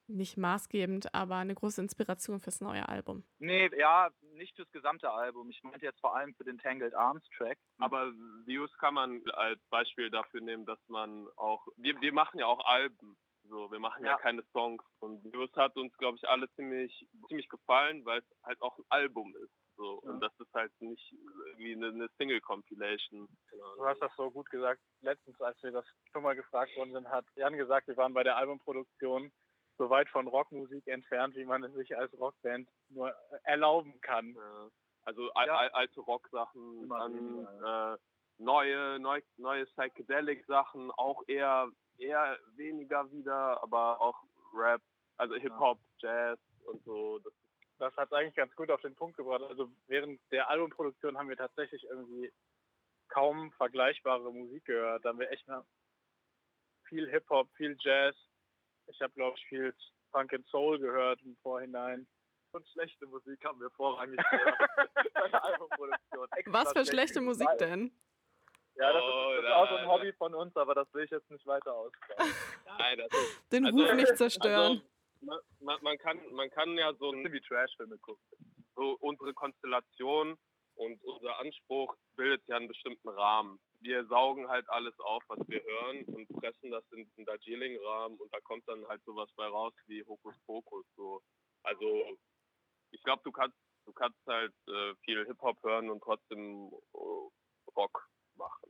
nicht 0.08 0.36
maßgebend, 0.36 1.14
aber 1.14 1.36
eine 1.36 1.54
große 1.56 1.80
Inspiration 1.82 2.40
fürs 2.40 2.60
neue 2.60 2.90
Album. 2.90 3.24
Nee, 3.38 3.70
ja, 3.78 4.10
nicht 4.34 4.56
fürs 4.56 4.72
gesamte 4.72 5.10
Album. 5.12 5.50
Ich 5.52 5.62
meinte 5.64 5.86
jetzt 5.86 6.02
vor 6.02 6.16
allem 6.16 6.34
für 6.34 6.44
den 6.44 6.58
Tangled 6.58 6.96
Arms 6.96 7.24
Track. 7.38 7.58
Aber 7.78 8.12
Views 8.46 8.74
kann 8.80 8.96
man 8.96 9.22
als 9.34 9.60
Beispiel 9.70 10.10
dafür 10.10 10.42
nehmen, 10.42 10.66
dass 10.66 10.80
man 10.88 11.28
auch, 11.38 11.66
wir, 11.78 12.00
wir 12.02 12.12
machen 12.14 12.40
ja 12.40 12.48
auch 12.48 12.66
Alben. 12.66 13.16
So, 13.50 13.72
wir 13.72 13.80
machen 13.80 14.04
ja, 14.06 14.12
Ja. 14.12 14.18
keine 14.18 14.44
Songs. 14.52 14.84
Und 15.00 15.24
Views 15.34 15.52
hat 15.56 15.76
uns, 15.76 15.92
glaube 15.98 16.18
ich, 16.18 16.30
alle 16.30 16.50
ziemlich, 16.52 17.08
ziemlich 17.28 17.50
gefallen, 17.50 18.06
weil 18.06 18.20
es 18.20 18.26
halt 18.44 18.62
auch 18.62 18.78
ein 18.78 18.86
Album 18.90 19.36
ist. 19.44 19.52
So. 19.76 20.00
Und 20.02 20.20
das 20.20 20.32
ist 20.40 20.54
halt 20.54 20.72
nicht 20.82 21.16
wie 21.58 21.74
eine, 21.74 21.88
eine 21.88 22.10
Single-Compilation. 22.18 23.28
Du 23.52 23.86
hast 23.86 24.02
das 24.02 24.12
so 24.18 24.30
gut 24.30 24.50
gesagt. 24.50 24.82
Letztens, 25.02 25.40
als 25.42 25.62
wir 25.64 25.72
das 25.72 25.86
schon 26.12 26.24
mal 26.24 26.36
gefragt 26.36 26.76
worden 26.78 26.92
sind, 26.94 27.08
hat 27.10 27.26
Jan 27.36 27.58
gesagt, 27.58 27.88
wir 27.88 27.98
waren 27.98 28.14
bei 28.14 28.24
der 28.24 28.36
Albumproduktion 28.38 29.32
so 29.78 29.90
weit 29.90 30.10
von 30.10 30.28
Rockmusik 30.28 30.86
entfernt, 30.88 31.36
wie 31.36 31.46
man 31.46 31.64
es 31.64 31.74
sich 31.74 31.98
als 31.98 32.14
Rockband 32.20 32.68
nur 32.90 33.14
erlauben 33.44 34.00
kann. 34.02 34.34
Ja. 34.36 34.70
Also 35.06 35.32
al 35.32 35.48
Ja. 35.48 35.56
al 35.58 35.70
alte 35.70 36.02
Rock-Sachen, 36.02 36.90
dann 36.90 37.48
äh, 37.64 37.98
neue, 38.38 39.00
neu, 39.00 39.22
neue 39.38 39.66
Psychedelic-Sachen, 39.68 40.92
auch 40.92 41.24
eher, 41.28 41.70
eher 42.00 42.38
weniger 42.56 43.12
wieder, 43.12 43.62
aber 43.62 44.00
auch 44.02 44.24
Rap, 44.54 44.82
also 45.18 45.36
Hip-Hop, 45.36 45.80
Jazz 46.00 46.40
und 46.66 46.84
so. 46.84 47.20
Das 47.20 47.34
Das 47.80 47.96
hat 47.96 48.14
eigentlich 48.14 48.36
ganz 48.36 48.54
gut 48.56 48.70
auf 48.72 48.82
den 48.82 48.96
Punkt 48.96 49.18
gebracht. 49.18 49.42
Also 49.44 49.72
während 49.88 50.20
der 50.32 50.50
Albumproduktion 50.50 51.18
haben 51.18 51.30
wir 51.30 51.38
tatsächlich 51.38 51.84
irgendwie 51.86 52.32
kaum 53.08 53.52
vergleichbare 53.54 54.32
Musik 54.32 54.66
gehört. 54.66 55.04
Da 55.04 55.10
haben 55.10 55.20
wir 55.20 55.32
echt 55.32 55.48
mal 55.48 55.66
viel 56.84 57.10
Hip-Hop, 57.10 57.50
viel 57.56 57.78
Jazz. 57.80 58.16
Ich 58.88 59.00
habe, 59.02 59.14
glaube 59.14 59.38
ich, 59.38 59.46
viel 59.48 59.74
Funk 60.12 60.34
and 60.34 60.46
Soul 60.48 60.80
gehört 60.80 61.22
im 61.22 61.36
Vorhinein. 61.38 62.08
Und 62.52 62.68
schlechte 62.70 63.06
Musik 63.06 63.44
haben 63.46 63.60
wir 63.62 63.70
vorrangig 63.72 64.20
gehört 64.32 64.58
bei 65.14 65.28
der 65.30 65.46
Albumproduktion. 65.46 66.28
Extra 66.32 66.54
Was 66.54 66.74
für 66.74 66.86
schlechte 66.86 67.22
Musik 67.22 67.48
denn? 67.60 67.92
Ja, 68.80 68.94
das, 68.94 69.04
Oh, 69.04 69.34
ist, 69.36 69.44
das 69.44 69.54
auch 69.54 69.70
so 69.70 69.76
ein 69.76 69.88
Hobby 69.88 70.14
von 70.14 70.34
uns, 70.34 70.56
aber 70.56 70.74
das 70.74 70.92
will 70.94 71.04
ich 71.04 71.12
jetzt 71.12 71.30
nicht 71.30 71.46
weiter 71.46 71.74
ausbauen. 71.74 72.34
Nein, 72.66 72.98
das 72.98 73.12
ist, 73.12 73.52
Den 73.52 73.66
Also- 73.66 73.78
Ruf 73.78 73.94
nicht 73.94 74.18
zerstören. 74.18 74.82
also, 75.28 75.42
man, 75.60 75.78
man, 75.82 75.98
kann, 75.98 76.20
man 76.34 76.50
kann 76.52 76.78
ja 76.78 76.94
so, 76.96 77.12
ein, 77.12 77.30
wie 77.32 77.42
Trashfilme 77.42 77.98
gucken. 78.00 78.24
so 78.76 78.96
unsere 79.02 79.34
Konstellation 79.34 80.38
und 80.76 81.04
unser 81.04 81.38
Anspruch 81.40 81.94
bildet 82.16 82.48
ja 82.48 82.56
einen 82.56 82.70
bestimmten 82.70 83.10
Rahmen. 83.10 83.60
Wir 83.82 84.06
saugen 84.06 84.48
halt 84.48 84.68
alles 84.70 84.98
auf, 85.00 85.22
was 85.28 85.40
wir 85.50 85.62
hören 85.62 86.06
und 86.06 86.28
pressen 86.40 86.72
das 86.72 86.86
in 86.92 87.10
den 87.18 87.26
Darjeeling-Rahmen 87.26 88.18
und 88.18 88.34
da 88.34 88.40
kommt 88.42 88.66
dann 88.70 88.88
halt 88.88 89.04
sowas 89.04 89.30
bei 89.36 89.46
raus 89.48 89.74
wie 89.88 90.06
Hokus 90.06 90.36
Pokus. 90.46 90.86
So. 90.96 91.22
Also 91.64 92.18
ich 92.92 93.04
glaube, 93.04 93.22
du 93.26 93.32
kannst, 93.34 93.58
du 93.86 93.92
kannst 93.92 94.20
halt 94.26 94.54
äh, 94.70 94.96
viel 95.04 95.26
Hip-Hop 95.26 95.62
hören 95.64 95.90
und 95.90 96.02
trotzdem 96.02 96.72
äh, 96.94 97.70
Rock 97.76 98.08
machen. 98.36 98.69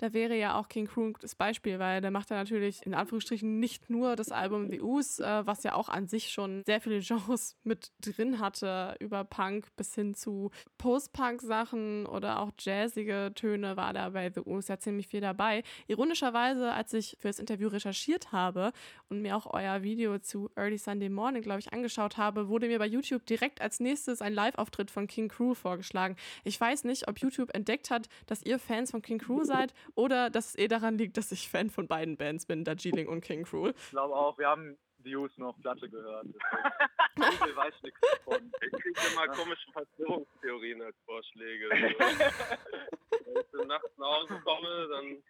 Da 0.00 0.14
wäre 0.14 0.34
ja 0.34 0.58
auch 0.58 0.68
King 0.68 0.86
Crew 0.86 1.12
das 1.20 1.34
Beispiel, 1.34 1.78
weil 1.78 2.00
der 2.00 2.10
macht 2.10 2.30
ja 2.30 2.36
natürlich 2.36 2.86
in 2.86 2.94
Anführungsstrichen 2.94 3.60
nicht 3.60 3.90
nur 3.90 4.16
das 4.16 4.32
Album 4.32 4.70
The 4.70 4.80
Ooze, 4.80 5.22
äh, 5.22 5.46
was 5.46 5.62
ja 5.62 5.74
auch 5.74 5.90
an 5.90 6.08
sich 6.08 6.30
schon 6.30 6.62
sehr 6.64 6.80
viele 6.80 7.00
Genres 7.00 7.58
mit 7.64 7.92
drin 8.00 8.40
hatte, 8.40 8.96
über 8.98 9.24
Punk 9.24 9.66
bis 9.76 9.94
hin 9.94 10.14
zu 10.14 10.52
Post-Punk-Sachen 10.78 12.06
oder 12.06 12.40
auch 12.40 12.50
jazzige 12.58 13.32
Töne 13.34 13.76
war 13.76 13.92
da 13.92 14.08
bei 14.08 14.32
The 14.34 14.40
Ooze 14.40 14.72
ja 14.72 14.78
ziemlich 14.78 15.06
viel 15.06 15.20
dabei. 15.20 15.64
Ironischerweise, 15.86 16.72
als 16.72 16.94
ich 16.94 17.18
für 17.20 17.28
das 17.28 17.38
Interview 17.38 17.68
recherchiert 17.68 18.32
habe 18.32 18.72
und 19.10 19.20
mir 19.20 19.36
auch 19.36 19.52
euer 19.52 19.82
Video 19.82 20.18
zu 20.18 20.48
Early 20.56 20.78
Sunday 20.78 21.10
Morning, 21.10 21.42
glaube 21.42 21.60
ich, 21.60 21.74
angeschaut 21.74 22.16
habe, 22.16 22.48
wurde 22.48 22.68
mir 22.68 22.78
bei 22.78 22.86
YouTube 22.86 23.26
direkt 23.26 23.60
als 23.60 23.80
nächstes 23.80 24.22
ein 24.22 24.32
Live-Auftritt 24.32 24.90
von 24.90 25.06
King 25.06 25.28
Crew 25.28 25.52
vorgeschlagen. 25.52 26.16
Ich 26.42 26.58
weiß 26.58 26.84
nicht, 26.84 27.06
ob 27.06 27.18
YouTube 27.18 27.54
entdeckt 27.54 27.90
hat, 27.90 28.08
dass 28.24 28.42
ihr 28.42 28.58
Fans 28.58 28.92
von 28.92 29.02
King 29.02 29.18
Crew 29.18 29.29
seid 29.44 29.72
oder 29.94 30.30
dass 30.30 30.50
es 30.50 30.58
eh 30.58 30.68
daran 30.68 30.98
liegt, 30.98 31.16
dass 31.16 31.32
ich 31.32 31.48
Fan 31.48 31.70
von 31.70 31.88
beiden 31.88 32.16
Bands 32.16 32.46
bin, 32.46 32.64
Darjeeling 32.64 33.08
und 33.08 33.20
King 33.22 33.44
Crew. 33.44 33.68
Ich 33.68 33.90
glaube 33.90 34.14
auch, 34.14 34.38
wir 34.38 34.48
haben 34.48 34.76
Views 34.98 35.30
noch 35.38 35.58
Platte 35.60 35.88
gehört. 35.88 36.26
Google 37.14 37.56
weiß 37.56 37.74
nichts 37.82 38.00
davon. 38.00 38.52
Ich 38.60 38.72
kriege 38.72 39.00
immer 39.12 39.28
komische 39.28 39.70
Verschwörungstheorien 39.72 40.82
als 40.82 40.96
Vorschläge. 41.04 41.68
So. 43.10 43.34
Wenn 43.34 43.60
ich 43.62 43.66
nachts 43.66 43.98
nach 43.98 44.06
Hause 44.06 44.40
komme, 44.44 44.88
dann 44.88 45.22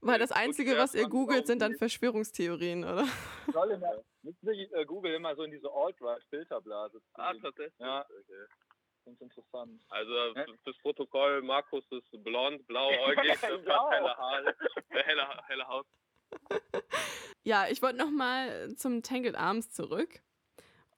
Weil 0.00 0.18
das 0.18 0.32
Einzige, 0.32 0.76
was 0.76 0.94
ihr 0.94 1.08
googelt, 1.08 1.46
sind 1.46 1.60
dann 1.62 1.76
Verschwörungstheorien, 1.76 2.84
oder? 2.84 3.06
Soll 3.52 3.70
immer, 3.72 4.02
müssen 4.22 4.38
wir 4.42 4.72
äh, 4.72 4.84
Google 4.84 5.14
immer 5.14 5.34
so 5.36 5.42
in 5.44 5.50
diese 5.50 5.70
Alt-Right-Filterblase 5.70 7.00
Ah, 7.14 7.34
tatsächlich. 7.40 7.78
Ja. 7.78 8.04
Okay. 8.04 8.46
Ist 9.12 9.20
interessant. 9.22 9.82
Also 9.88 10.12
f- 10.34 10.46
fürs 10.64 10.78
Protokoll, 10.78 11.42
Markus 11.42 11.84
ist 11.90 12.10
blond, 12.24 12.66
blauäugig, 12.66 13.38
Blau. 13.64 13.90
hat 13.90 13.92
helle 13.92 14.16
Haare, 14.16 14.56
äh, 14.90 15.02
helle, 15.02 15.26
helle 15.46 15.68
Haut. 15.68 15.86
Ja, 17.44 17.66
ich 17.70 17.80
wollte 17.80 17.96
noch 17.96 18.10
mal 18.10 18.74
zum 18.76 19.02
Tangled 19.02 19.34
Arms 19.34 19.70
zurück. 19.70 20.20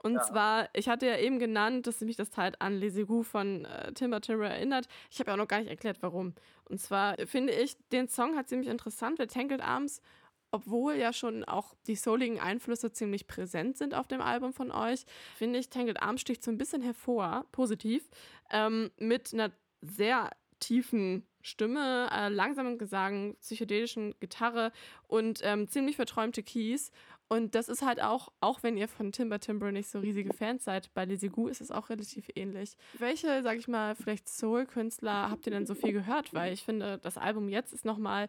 Und 0.02 0.14
Ja. 0.14 0.22
zwar, 0.22 0.68
ich 0.72 0.88
hatte 0.88 1.06
ja 1.06 1.16
eben 1.18 1.38
genannt, 1.38 1.86
dass 1.86 2.00
mich 2.00 2.16
das 2.16 2.36
halt 2.36 2.60
an 2.60 2.74
Les 2.80 2.96
Égouts 2.96 3.24
von 3.24 3.66
äh, 3.66 3.92
Timber 3.92 4.20
Timber 4.20 4.48
erinnert. 4.48 4.88
Ich 5.10 5.20
habe 5.20 5.28
ja 5.30 5.34
auch 5.34 5.38
noch 5.38 5.46
gar 5.46 5.60
nicht 5.60 5.68
erklärt, 5.70 5.98
warum. 6.00 6.34
Und 6.64 6.80
zwar 6.80 7.14
finde 7.26 7.52
ich, 7.52 7.76
den 7.90 8.08
Song 8.08 8.36
hat 8.36 8.48
ziemlich 8.48 8.68
interessant, 8.68 9.20
weil 9.20 9.28
Tangled 9.28 9.60
Arms, 9.60 10.02
obwohl 10.50 10.94
ja 10.94 11.12
schon 11.12 11.44
auch 11.44 11.74
die 11.86 11.96
souligen 11.96 12.40
Einflüsse 12.40 12.92
ziemlich 12.92 13.26
präsent 13.26 13.78
sind 13.78 13.94
auf 13.94 14.08
dem 14.08 14.20
Album 14.20 14.52
von 14.52 14.70
euch, 14.70 15.04
finde 15.36 15.58
ich, 15.58 15.70
Tangled 15.70 16.02
Arms 16.02 16.20
sticht 16.20 16.42
so 16.42 16.50
ein 16.50 16.58
bisschen 16.58 16.82
hervor, 16.82 17.46
positiv, 17.52 18.08
ähm, 18.50 18.90
mit 18.98 19.32
einer 19.32 19.52
sehr 19.80 20.30
tiefen 20.58 21.26
Stimme, 21.42 22.10
äh, 22.12 22.28
langsamen 22.28 22.78
Gesang, 22.78 23.36
psychedelischen 23.40 24.14
Gitarre 24.20 24.72
und 25.08 25.40
ähm, 25.42 25.68
ziemlich 25.68 25.96
verträumte 25.96 26.42
Keys. 26.42 26.92
Und 27.28 27.54
das 27.54 27.68
ist 27.68 27.82
halt 27.82 28.02
auch, 28.02 28.32
auch 28.40 28.62
wenn 28.62 28.76
ihr 28.76 28.88
von 28.88 29.12
Timber 29.12 29.38
Timber 29.38 29.70
nicht 29.70 29.88
so 29.88 30.00
riesige 30.00 30.34
Fans 30.34 30.64
seid, 30.64 30.92
bei 30.94 31.04
Les 31.04 31.22
Égouts 31.22 31.50
ist 31.50 31.60
es 31.60 31.70
auch 31.70 31.88
relativ 31.88 32.28
ähnlich. 32.34 32.76
Welche, 32.98 33.42
sag 33.42 33.56
ich 33.56 33.68
mal, 33.68 33.94
vielleicht 33.94 34.28
Soul-Künstler 34.28 35.30
habt 35.30 35.46
ihr 35.46 35.52
denn 35.52 35.64
so 35.64 35.76
viel 35.76 35.92
gehört? 35.92 36.34
Weil 36.34 36.52
ich 36.52 36.64
finde, 36.64 36.98
das 36.98 37.16
Album 37.16 37.48
jetzt 37.48 37.72
ist 37.72 37.84
nochmal 37.84 38.28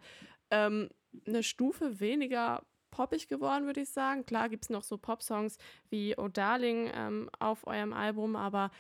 ähm, 0.52 0.90
eine 1.28 1.44
Stufe 1.44 2.00
weniger 2.00 2.64
poppig 2.92 3.28
geworden, 3.28 3.66
würde 3.66 3.82
ich 3.82 3.90
sagen. 3.90 4.26
Klar 4.26 4.50
gibt 4.50 4.66
es 4.66 4.70
noch 4.70 4.84
so 4.84 4.98
Pop-Songs 4.98 5.58
wie 5.90 6.16
Oh 6.18 6.28
Darling 6.28 6.92
ähm, 6.94 7.30
auf 7.40 7.66
eurem 7.66 7.94
Album, 7.94 8.36
aber 8.36 8.72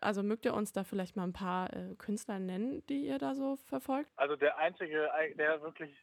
also 0.00 0.22
mögt 0.22 0.44
ihr 0.44 0.54
uns 0.54 0.72
da 0.72 0.84
vielleicht 0.84 1.16
mal 1.16 1.24
ein 1.24 1.32
paar 1.32 1.72
äh, 1.72 1.94
Künstler 1.96 2.38
nennen, 2.38 2.84
die 2.88 3.06
ihr 3.06 3.18
da 3.18 3.34
so 3.34 3.56
verfolgt? 3.56 4.10
Also 4.16 4.36
der 4.36 4.56
Einzige, 4.58 5.08
der 5.36 5.62
wirklich 5.62 5.94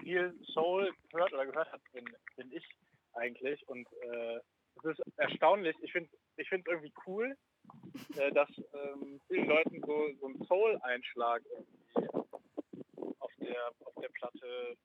viel 0.00 0.34
Soul 0.52 0.92
hört 1.12 1.32
oder 1.32 1.46
gehört 1.46 1.70
hat, 1.72 1.80
bin, 1.92 2.04
bin 2.36 2.52
ich 2.52 2.64
eigentlich. 3.14 3.66
Und 3.68 3.86
äh, 4.02 4.40
es 4.84 4.98
ist 4.98 5.02
erstaunlich. 5.16 5.76
Ich 5.82 5.92
finde 5.92 6.10
ich 6.36 6.50
es 6.50 6.66
irgendwie 6.66 6.92
cool, 7.06 7.36
äh, 8.16 8.32
dass 8.32 8.48
ähm, 8.74 9.20
vielen 9.28 9.48
Leuten 9.48 9.80
so, 9.84 10.08
so 10.20 10.26
ein 10.28 10.44
Soul-Einschlag 10.46 11.42
auf 13.18 13.30
der, 13.40 13.68
auf 13.84 13.94
der 14.00 14.08
Platte 14.08 14.76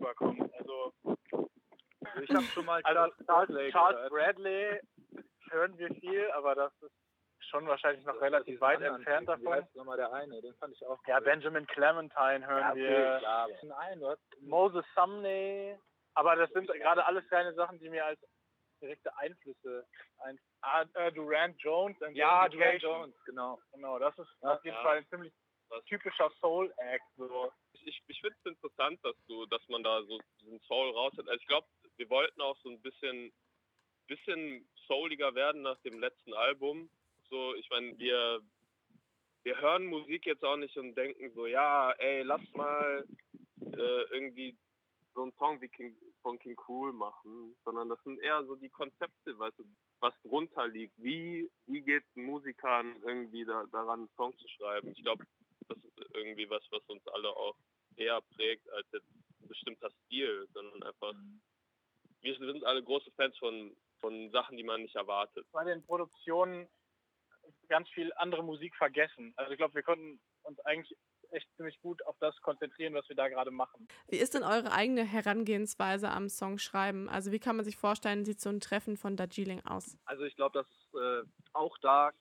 rüberkommt. 0.00 0.52
Also, 0.58 0.92
Also 1.04 2.22
ich 2.22 2.30
habe 2.30 2.44
schon 2.54 2.64
mal 2.64 2.80
also 2.84 3.12
Charles 3.26 3.26
Charles, 3.26 3.48
Bradley 3.48 3.70
Charles. 3.70 4.10
Bradley 4.10 4.80
hören 5.50 5.78
wir 5.78 5.88
viel, 5.96 6.30
aber 6.32 6.54
das 6.54 6.72
ist 6.82 6.92
schon 7.48 7.66
wahrscheinlich 7.66 8.04
noch 8.04 8.14
Das 8.14 8.22
relativ 8.22 8.60
weit 8.60 8.80
entfernt 8.80 9.28
Typen. 9.28 9.40
Wie 9.40 9.44
davon. 9.44 9.62
heißt 9.62 9.74
nochmal 9.76 9.96
der 9.96 10.12
eine? 10.12 10.40
Den 10.40 10.54
fand 10.56 10.74
ich 10.74 10.86
auch 10.86 10.98
Ja, 11.06 11.18
cool. 11.18 11.24
Benjamin 11.24 11.66
Clementine 11.66 12.46
hören 12.46 12.62
Ja, 12.62 12.74
wir. 12.74 13.18
klar. 13.18 13.48
Nein, 13.62 14.02
Moses 14.42 14.84
Sumney. 14.94 15.76
Aber 16.14 16.36
das 16.36 16.50
sind 16.50 16.66
gerade 16.68 17.04
alles 17.04 17.26
keine 17.28 17.52
Sachen, 17.54 17.78
die 17.78 17.88
mir 17.88 18.04
als 18.04 18.20
direkte 18.80 19.16
Einflüsse 19.18 19.86
ein 20.18 20.38
ah, 20.62 20.84
äh, 20.94 21.12
Durant 21.12 21.60
Jones 21.60 21.96
Ja, 22.12 22.48
Durant. 22.48 22.82
Jones, 22.82 23.14
genau. 23.24 23.58
Genau, 23.72 23.98
das 23.98 24.16
ist 24.18 24.28
Ja, 24.40 24.54
auf 24.54 24.64
jeden 24.64 24.76
ja. 24.76 24.82
Fall 24.82 24.96
ein 24.98 25.06
ziemlich 25.08 25.32
typischer 25.86 26.30
Soul-Act. 26.40 27.04
So. 27.16 27.52
Ich, 27.84 28.02
ich 28.06 28.20
finde 28.20 28.36
es 28.44 28.50
interessant, 28.50 28.98
dass 29.04 29.16
du, 29.26 29.46
dass 29.46 29.66
man 29.68 29.82
da 29.82 30.02
so 30.04 30.18
diesen 30.40 30.60
Soul 30.60 30.90
raus 30.90 31.12
hat. 31.16 31.28
Also 31.28 31.40
ich 31.40 31.46
glaube, 31.46 31.66
wir 31.96 32.10
wollten 32.10 32.40
auch 32.40 32.56
so 32.62 32.70
ein 32.70 32.80
bisschen, 32.80 33.32
bisschen 34.06 34.68
souliger 34.86 35.34
werden 35.34 35.62
nach 35.62 35.78
dem 35.80 36.00
letzten 36.00 36.34
Album. 36.34 36.90
So, 37.28 37.54
ich 37.54 37.68
meine, 37.70 37.96
wir, 37.98 38.40
wir 39.44 39.60
hören 39.60 39.86
Musik 39.86 40.26
jetzt 40.26 40.44
auch 40.44 40.56
nicht 40.56 40.76
und 40.76 40.94
denken 40.94 41.30
so, 41.34 41.46
ja, 41.46 41.92
ey, 41.92 42.22
lass 42.22 42.42
mal 42.54 43.04
äh, 43.60 44.02
irgendwie 44.10 44.56
so 45.14 45.22
einen 45.22 45.32
Song 45.38 45.60
wie 45.60 45.68
King, 45.68 45.96
von 46.22 46.38
King 46.38 46.56
Cool 46.68 46.92
machen, 46.92 47.56
sondern 47.64 47.88
das 47.88 48.02
sind 48.04 48.20
eher 48.20 48.44
so 48.44 48.56
die 48.56 48.68
Konzepte, 48.68 49.38
weißt 49.38 49.58
du, 49.58 49.64
was 50.00 50.14
drunter 50.22 50.68
liegt. 50.68 50.94
Wie, 50.98 51.50
wie 51.66 51.80
geht 51.80 52.04
Musikern 52.14 52.96
irgendwie 53.02 53.44
da, 53.44 53.64
daran, 53.72 54.00
einen 54.00 54.10
Song 54.16 54.36
zu 54.38 54.48
schreiben? 54.48 54.92
Ich 54.92 55.02
glaube, 55.02 55.24
das 55.70 55.78
ist 55.84 56.14
irgendwie 56.14 56.48
was, 56.50 56.62
was 56.70 56.82
uns 56.88 57.06
alle 57.08 57.28
auch 57.30 57.56
eher 57.96 58.20
prägt 58.36 58.68
als 58.70 58.86
jetzt 58.92 59.08
ein 59.40 59.48
bestimmter 59.48 59.90
Stil, 60.04 60.48
sondern 60.52 60.82
einfach, 60.82 61.14
wir 62.20 62.36
sind 62.36 62.64
alle 62.64 62.82
große 62.82 63.10
Fans 63.12 63.36
von, 63.38 63.76
von 64.00 64.30
Sachen, 64.30 64.56
die 64.56 64.62
man 64.62 64.82
nicht 64.82 64.96
erwartet. 64.96 65.46
Bei 65.52 65.64
den 65.64 65.84
Produktionen 65.84 66.68
ganz 67.68 67.88
viel 67.90 68.12
andere 68.16 68.44
Musik 68.44 68.74
vergessen. 68.76 69.32
Also 69.36 69.52
ich 69.52 69.58
glaube, 69.58 69.74
wir 69.74 69.82
konnten 69.82 70.20
uns 70.42 70.58
eigentlich 70.60 70.96
echt 71.30 71.48
ziemlich 71.56 71.80
gut 71.80 72.04
auf 72.06 72.16
das 72.18 72.36
konzentrieren, 72.42 72.94
was 72.94 73.08
wir 73.08 73.16
da 73.16 73.28
gerade 73.28 73.50
machen. 73.50 73.86
Wie 74.08 74.16
ist 74.16 74.34
denn 74.34 74.42
eure 74.42 74.72
eigene 74.72 75.04
Herangehensweise 75.04 76.10
am 76.10 76.28
Song 76.28 76.58
schreiben? 76.58 77.08
Also 77.08 77.30
wie 77.32 77.38
kann 77.38 77.56
man 77.56 77.64
sich 77.64 77.76
vorstellen, 77.76 78.24
sieht 78.24 78.40
so 78.40 78.50
ein 78.50 78.60
Treffen 78.60 78.96
von 78.96 79.16
Darjeeling 79.16 79.64
aus? 79.64 79.96
Also 80.04 80.24
ich 80.24 80.34
glaube, 80.34 80.58
dass 80.58 80.66
äh, 81.00 81.22
auch 81.52 81.78
da, 81.78 82.12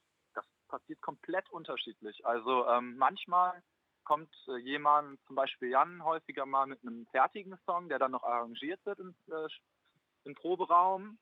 passiert 0.69 1.01
komplett 1.01 1.49
unterschiedlich. 1.49 2.25
Also 2.25 2.67
ähm, 2.67 2.95
manchmal 2.97 3.61
kommt 4.03 4.33
äh, 4.47 4.57
jemand, 4.57 5.19
zum 5.27 5.35
Beispiel 5.35 5.69
Jan, 5.69 6.03
häufiger 6.03 6.45
mal 6.45 6.65
mit 6.65 6.81
einem 6.81 7.05
fertigen 7.07 7.57
Song, 7.65 7.89
der 7.89 7.99
dann 7.99 8.11
noch 8.11 8.23
arrangiert 8.23 8.83
wird 8.85 8.99
im, 8.99 9.15
äh, 9.27 9.47
im 10.23 10.35
Proberaum. 10.35 11.19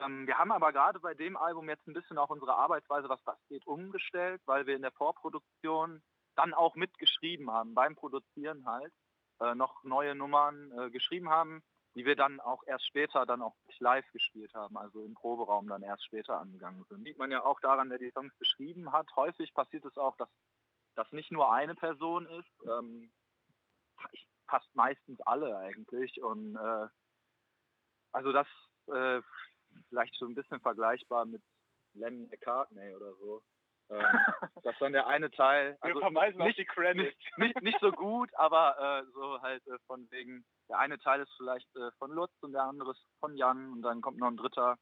Ähm, 0.00 0.26
wir 0.26 0.36
haben 0.38 0.52
aber 0.52 0.72
gerade 0.72 1.00
bei 1.00 1.14
dem 1.14 1.36
Album 1.36 1.68
jetzt 1.68 1.86
ein 1.86 1.94
bisschen 1.94 2.18
auch 2.18 2.30
unsere 2.30 2.54
Arbeitsweise, 2.54 3.08
was 3.08 3.22
das 3.24 3.38
geht, 3.48 3.66
umgestellt, 3.66 4.42
weil 4.46 4.66
wir 4.66 4.76
in 4.76 4.82
der 4.82 4.92
Vorproduktion 4.92 6.02
dann 6.36 6.54
auch 6.54 6.76
mitgeschrieben 6.76 7.50
haben, 7.50 7.74
beim 7.74 7.96
Produzieren 7.96 8.66
halt, 8.66 8.92
äh, 9.40 9.54
noch 9.54 9.82
neue 9.82 10.14
Nummern 10.14 10.70
äh, 10.78 10.90
geschrieben 10.90 11.30
haben, 11.30 11.62
die 11.98 12.06
wir 12.06 12.16
dann 12.16 12.40
auch 12.40 12.62
erst 12.66 12.86
später 12.86 13.26
dann 13.26 13.42
auch 13.42 13.56
live 13.80 14.10
gespielt 14.12 14.54
haben, 14.54 14.76
also 14.78 15.04
im 15.04 15.14
Proberaum 15.14 15.68
dann 15.68 15.82
erst 15.82 16.04
später 16.04 16.40
angegangen 16.40 16.84
sind. 16.88 17.04
Sieht 17.04 17.18
man 17.18 17.30
ja 17.30 17.44
auch 17.44 17.60
daran, 17.60 17.90
wer 17.90 17.98
die 17.98 18.10
Songs 18.10 18.36
geschrieben 18.38 18.92
hat. 18.92 19.08
Häufig 19.16 19.52
passiert 19.52 19.84
es 19.84 19.96
auch, 19.96 20.16
dass 20.16 20.28
das 20.94 21.10
nicht 21.12 21.30
nur 21.30 21.52
eine 21.52 21.74
Person 21.74 22.26
ist. 22.26 22.50
Ähm, 22.66 23.10
fast 24.48 24.74
meistens 24.74 25.20
alle 25.22 25.58
eigentlich. 25.58 26.22
Und 26.22 26.56
äh, 26.56 26.88
also 28.12 28.32
das 28.32 28.46
äh, 28.86 29.20
vielleicht 29.88 30.14
so 30.14 30.26
ein 30.26 30.34
bisschen 30.34 30.60
vergleichbar 30.60 31.24
mit 31.26 31.42
Lennon 31.94 32.28
McCartney 32.28 32.94
oder 32.94 33.14
so. 33.16 33.42
Ähm, 33.90 34.02
das 34.62 34.76
dann 34.78 34.92
der 34.92 35.06
eine 35.06 35.30
Teil. 35.30 35.76
Also 35.80 36.00
Wir 36.00 36.00
verweisen 36.00 36.38
nicht, 36.38 36.50
auf 36.50 36.56
die 36.56 36.64
Credits. 36.64 37.16
Nicht, 37.16 37.38
nicht, 37.38 37.62
nicht 37.62 37.80
so 37.80 37.92
gut, 37.92 38.30
aber 38.34 39.02
äh, 39.02 39.10
so 39.12 39.40
halt 39.40 39.66
äh, 39.66 39.78
von 39.86 40.10
wegen, 40.10 40.44
der 40.68 40.78
eine 40.78 40.98
Teil 40.98 41.20
ist 41.22 41.32
vielleicht 41.36 41.74
äh, 41.76 41.90
von 41.98 42.10
Lutz 42.12 42.32
und 42.42 42.52
der 42.52 42.62
andere 42.62 42.90
ist 42.92 43.04
von 43.20 43.36
Jan 43.36 43.72
und 43.72 43.82
dann 43.82 44.00
kommt 44.00 44.18
noch 44.18 44.28
ein 44.28 44.36
dritter, 44.36 44.78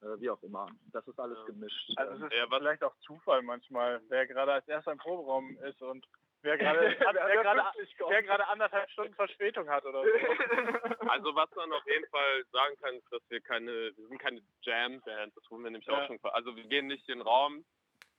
äh, 0.00 0.18
wie 0.20 0.30
auch 0.30 0.42
immer. 0.42 0.68
Das 0.92 1.06
ist 1.06 1.18
alles 1.18 1.44
gemischt. 1.46 1.90
Also 1.96 2.24
es 2.26 2.32
ist 2.32 2.38
Ja, 2.38 2.46
vielleicht 2.48 2.84
auch 2.84 2.94
Zufall 3.00 3.42
manchmal, 3.42 4.00
wer 4.08 4.26
gerade 4.26 4.52
als 4.52 4.68
erster 4.68 4.92
im 4.92 4.98
Proberaum 4.98 5.58
ist 5.58 5.80
und 5.82 6.06
wer 6.42 6.56
gerade 6.58 6.96
wer 6.98 8.48
anderthalb 8.48 8.90
Stunden 8.90 9.14
Verspätung 9.14 9.68
hat 9.68 9.84
oder 9.84 10.02
so. 10.02 10.08
Also 11.08 11.34
was 11.34 11.50
man 11.56 11.72
auf 11.72 11.86
jeden 11.86 12.06
Fall 12.10 12.44
sagen 12.52 12.76
kann, 12.80 12.94
ist, 12.96 13.10
dass 13.12 13.22
wir 13.30 13.40
keine, 13.40 13.72
wir 13.96 14.08
sind 14.08 14.18
keine 14.18 14.42
Jam-Band, 14.62 15.34
das 15.36 15.50
wurden 15.50 15.64
wir 15.64 15.70
nämlich 15.70 15.88
auch 15.90 15.98
Ja. 15.98 16.06
schon, 16.06 16.18
ver- 16.20 16.34
also 16.34 16.54
wir 16.54 16.64
gehen 16.64 16.86
nicht 16.86 17.08
in 17.08 17.18
den 17.18 17.26
Raum, 17.26 17.64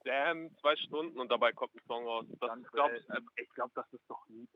Jam, 0.05 0.49
zwei 0.59 0.75
Stunden 0.77 1.19
und 1.19 1.29
dabei 1.29 1.51
kommt 1.53 1.75
ein 1.75 1.81
Song 1.85 2.05
raus. 2.07 2.25
Das 2.39 2.51
glaube 2.71 2.97
ich, 3.35 3.49
glaube, 3.53 3.71
das 3.75 3.91
ist 3.93 4.09
doch 4.09 4.25
lieb. 4.27 4.49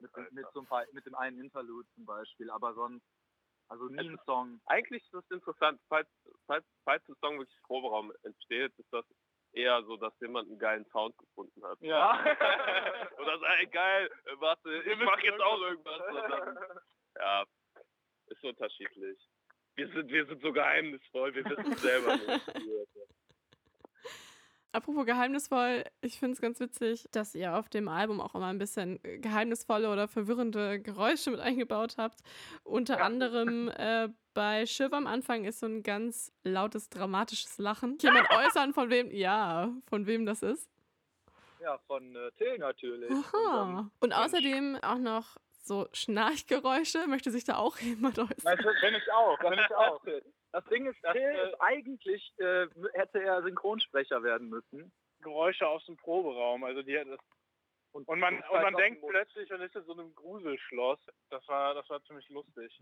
Mit, 0.00 0.16
dem- 0.16 0.28
mit, 0.32 0.46
so 0.52 0.60
ein 0.60 0.66
paar, 0.66 0.84
mit 0.92 1.04
dem 1.06 1.14
einen 1.14 1.38
Interlude 1.40 1.88
zum 1.94 2.04
Beispiel, 2.04 2.50
aber 2.50 2.74
sonst, 2.74 3.04
also 3.68 3.86
nie 3.88 4.08
ein 4.10 4.18
Song. 4.24 4.60
eigentlich 4.66 5.02
ist 5.02 5.12
das 5.14 5.30
interessant, 5.30 5.80
falls, 5.88 6.08
falls, 6.46 6.64
falls 6.84 7.06
ein 7.08 7.16
Song 7.20 7.38
wirklich 7.38 7.56
im 7.56 7.62
Proberaum 7.64 8.12
entsteht, 8.22 8.72
ist 8.78 8.92
das 8.92 9.04
eher 9.52 9.82
so, 9.84 9.96
dass 9.96 10.12
jemand 10.20 10.48
einen 10.48 10.58
geilen 10.58 10.86
Sound 10.86 11.16
gefunden 11.18 11.64
hat. 11.64 11.78
Ja. 11.80 12.18
Oder 13.18 13.38
so, 13.38 13.44
ey, 13.44 13.66
geil, 13.66 14.10
äh, 14.26 14.34
warte, 14.40 14.82
ich 14.82 14.98
mach 14.98 15.20
jetzt 15.20 15.40
auch 15.40 15.60
irgendwas. 15.60 16.00
Und 16.08 16.30
dann, 16.30 16.58
ja, 17.16 17.44
ist 18.26 18.44
unterschiedlich. 18.44 19.18
Wir 19.74 19.88
sind, 19.92 20.08
wir 20.10 20.26
sind 20.26 20.42
so 20.42 20.52
geheimnisvoll, 20.52 21.34
wir 21.34 21.44
wissen 21.44 21.72
es 21.72 21.80
selber 21.82 22.16
nicht. 22.16 23.07
Apropos 24.72 25.06
geheimnisvoll, 25.06 25.84
ich 26.02 26.18
finde 26.18 26.34
es 26.34 26.40
ganz 26.40 26.60
witzig, 26.60 27.08
dass 27.10 27.34
ihr 27.34 27.56
auf 27.56 27.68
dem 27.70 27.88
Album 27.88 28.20
auch 28.20 28.34
immer 28.34 28.46
ein 28.48 28.58
bisschen 28.58 29.00
geheimnisvolle 29.02 29.90
oder 29.90 30.08
verwirrende 30.08 30.78
Geräusche 30.80 31.30
mit 31.30 31.40
eingebaut 31.40 31.94
habt. 31.96 32.20
Unter 32.64 32.98
Ja. 32.98 33.04
anderem 33.04 33.68
äh, 33.78 34.08
bei 34.34 34.66
Shiv 34.66 34.92
am 34.92 35.06
Anfang 35.06 35.44
ist 35.44 35.60
so 35.60 35.66
ein 35.66 35.82
ganz 35.82 36.32
lautes, 36.44 36.90
dramatisches 36.90 37.58
Lachen. 37.58 37.96
Jemand 38.00 38.28
äußern, 38.30 38.74
von 38.74 38.90
wem, 38.90 39.10
ja, 39.10 39.72
von 39.88 40.06
wem 40.06 40.26
das 40.26 40.42
ist. 40.42 40.68
Ja, 41.60 41.78
von 41.86 42.14
äh, 42.14 42.30
Till 42.32 42.58
natürlich. 42.58 43.10
Aha. 43.10 43.90
Und 44.00 44.12
außerdem 44.12 44.76
auch 44.82 44.98
noch 44.98 45.38
so 45.64 45.88
Schnarchgeräusche. 45.92 47.06
Möchte 47.08 47.30
sich 47.30 47.44
da 47.44 47.56
auch 47.56 47.78
jemand 47.80 48.18
äußern? 48.18 48.56
Bin 48.80 48.94
ich 48.94 49.12
auch, 49.12 49.38
bin 49.38 49.52
ich 49.54 49.74
auch. 49.74 50.00
Das 50.52 50.64
Ding 50.66 50.86
ist, 50.86 50.98
Das, 51.02 51.14
äh, 51.14 51.48
ist 51.48 51.60
eigentlich 51.60 52.32
äh, 52.38 52.66
hätte 52.94 53.22
er 53.22 53.42
Synchronsprecher 53.42 54.22
werden 54.22 54.48
müssen. 54.48 54.92
Geräusche 55.20 55.66
aus 55.66 55.84
dem 55.86 55.96
Proberaum, 55.96 56.64
also 56.64 56.82
die 56.82 56.94
das 56.94 57.18
und 57.92 58.06
man 58.06 58.36
das 58.40 58.50
und 58.50 58.62
man 58.62 58.74
denkt 58.74 59.02
plötzlich, 59.06 59.48
man 59.50 59.62
ist 59.62 59.74
in 59.74 59.84
so 59.84 59.92
einem 59.92 60.14
Gruselschloss. 60.14 61.00
Das 61.30 61.46
war 61.48 61.74
das 61.74 61.88
war 61.90 62.02
ziemlich 62.04 62.28
lustig. 62.28 62.78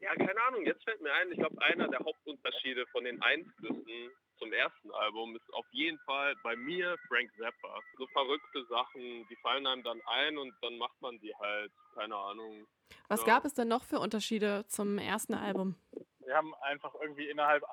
Ja, 0.00 0.14
keine 0.14 0.40
Ahnung, 0.42 0.64
jetzt 0.66 0.84
fällt 0.84 1.00
mir 1.00 1.12
ein, 1.12 1.30
ich 1.32 1.38
glaube, 1.38 1.60
einer 1.62 1.88
der 1.88 2.00
Hauptunterschiede 2.00 2.86
von 2.88 3.04
den 3.04 3.20
Einflüssen 3.22 4.10
zum 4.38 4.52
ersten 4.52 4.90
Album 4.92 5.34
ist 5.34 5.54
auf 5.54 5.66
jeden 5.70 5.98
Fall 6.00 6.34
bei 6.42 6.54
mir 6.56 6.96
Frank 7.08 7.30
Zappa. 7.38 7.80
So 7.96 8.06
verrückte 8.08 8.64
Sachen, 8.66 9.26
die 9.28 9.36
fallen 9.36 9.66
einem 9.66 9.82
dann 9.82 10.00
ein 10.06 10.36
und 10.36 10.54
dann 10.60 10.76
macht 10.76 11.00
man 11.00 11.18
die 11.20 11.34
halt, 11.36 11.72
keine 11.94 12.14
Ahnung. 12.14 12.66
Was 13.08 13.20
Ja. 13.20 13.34
gab 13.34 13.44
es 13.46 13.54
denn 13.54 13.68
noch 13.68 13.84
für 13.84 13.98
Unterschiede 13.98 14.66
zum 14.68 14.98
ersten 14.98 15.34
Album? 15.34 15.76
Wir 16.26 16.34
haben 16.34 16.54
einfach 16.56 16.94
irgendwie 17.00 17.28
innerhalb 17.28 17.64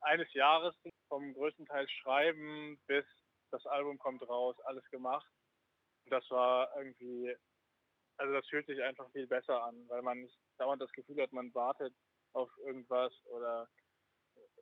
eines 0.00 0.32
Jahres 0.34 0.74
vom 1.08 1.32
größten 1.34 1.66
Teil 1.66 1.88
Schreiben 1.88 2.78
bis 2.86 3.04
das 3.52 3.64
Album 3.66 3.96
kommt 3.98 4.28
raus, 4.28 4.56
alles 4.64 4.84
gemacht. 4.90 5.30
Und 6.04 6.10
das 6.12 6.28
war 6.30 6.68
irgendwie, 6.76 7.34
also 8.16 8.32
das 8.32 8.46
fühlt 8.48 8.66
sich 8.66 8.82
einfach 8.82 9.10
viel 9.12 9.26
besser 9.26 9.62
an, 9.62 9.88
weil 9.88 10.02
man 10.02 10.20
nicht 10.20 10.36
dauernd 10.58 10.82
das 10.82 10.92
Gefühl 10.92 11.22
hat, 11.22 11.32
man 11.32 11.54
wartet 11.54 11.94
auf 12.32 12.50
irgendwas 12.58 13.12
oder 13.26 13.68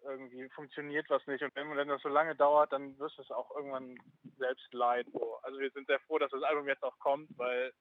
irgendwie 0.03 0.49
funktioniert 0.51 1.09
was 1.09 1.27
nicht. 1.27 1.43
Und 1.43 1.55
wenn, 1.55 1.89
das 1.89 2.03
so 2.03 2.09
lange 2.09 2.37
dauert, 2.37 2.73
dann 2.73 2.99
wirst 2.99 3.17
du 3.17 3.23
es 3.23 3.31
auch 3.31 3.51
irgendwann 3.57 3.97
selbst 4.37 4.73
leid. 4.73 5.07
So. 5.13 5.37
Also 5.43 5.59
wir 5.59 5.71
sind 5.71 5.87
sehr 5.87 6.01
froh, 6.01 6.19
dass 6.19 6.31
das 6.31 6.43
Album 6.43 6.69
jetzt 6.69 6.83
auch 6.83 6.99
kommt, 6.99 7.29
weil 7.39 7.73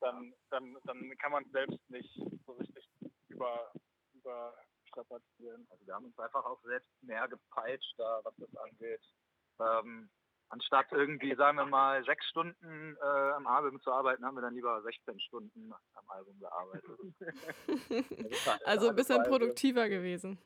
dann, 0.00 0.32
dann, 0.50 0.76
dann 0.84 1.18
kann 1.18 1.32
man 1.32 1.44
selbst 1.50 1.90
nicht 1.90 2.14
so 2.46 2.52
richtig 2.52 2.88
über, 3.28 3.72
überstrapazieren. 4.28 5.66
Also 5.70 5.86
wir 5.86 5.94
haben 5.94 6.06
uns 6.06 6.18
einfach 6.18 6.44
auch 6.44 6.60
selbst 6.62 6.90
mehr 7.02 7.28
gepeitscht, 7.28 7.94
da, 7.96 8.20
was 8.24 8.34
das 8.36 8.54
angeht. 8.56 9.00
Ähm, 9.60 10.10
anstatt 10.50 10.86
irgendwie, 10.92 11.34
sagen 11.34 11.58
wir 11.58 11.66
mal, 11.66 12.04
sechs 12.04 12.26
Stunden 12.26 12.96
äh, 12.96 13.32
am 13.34 13.46
Album 13.46 13.80
zu 13.80 13.92
arbeiten, 13.92 14.24
haben 14.24 14.36
wir 14.36 14.42
dann 14.42 14.54
lieber 14.54 14.80
16 14.82 15.20
Stunden 15.20 15.72
am 15.94 16.08
Album 16.08 16.38
gearbeitet. 16.38 16.98
also 18.64 18.88
ein 18.88 18.96
bisschen 18.96 19.22
produktiver 19.24 19.88
gewesen. 19.88 20.38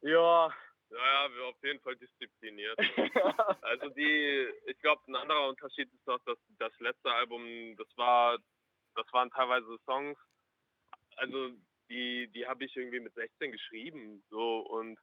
Ja, 0.00 0.52
Ja, 0.90 0.96
ja, 0.96 1.34
wir 1.34 1.46
auf 1.46 1.62
jeden 1.64 1.80
Fall 1.80 1.96
diszipliniert. 1.96 2.78
Also 3.62 3.88
die, 3.90 4.48
ich 4.66 4.78
glaube, 4.78 5.02
ein 5.08 5.16
anderer 5.16 5.48
Unterschied 5.48 5.92
ist 5.92 6.06
noch, 6.06 6.20
dass 6.24 6.38
das 6.58 6.72
letzte 6.78 7.10
Album, 7.12 7.76
das 7.76 7.88
war, 7.96 8.38
das 8.94 9.12
waren 9.12 9.30
teilweise 9.30 9.76
Songs, 9.84 10.16
also 11.16 11.50
die, 11.88 12.28
die 12.28 12.46
habe 12.46 12.64
ich 12.64 12.76
irgendwie 12.76 13.00
mit 13.00 13.14
16 13.14 13.52
geschrieben, 13.52 14.22
so 14.30 14.60
und 14.60 14.98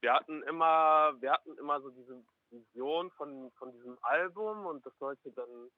wir 0.00 0.12
hatten 0.12 0.42
immer, 0.42 1.14
wir 1.20 1.32
hatten 1.32 1.56
immer 1.58 1.80
so 1.80 1.90
diese 1.90 2.22
Vision 2.50 3.10
von, 3.12 3.50
von 3.52 3.72
diesem 3.72 3.98
Album 4.02 4.66
und 4.66 4.84
das 4.84 4.96
sollte 4.98 5.32
dann 5.32 5.70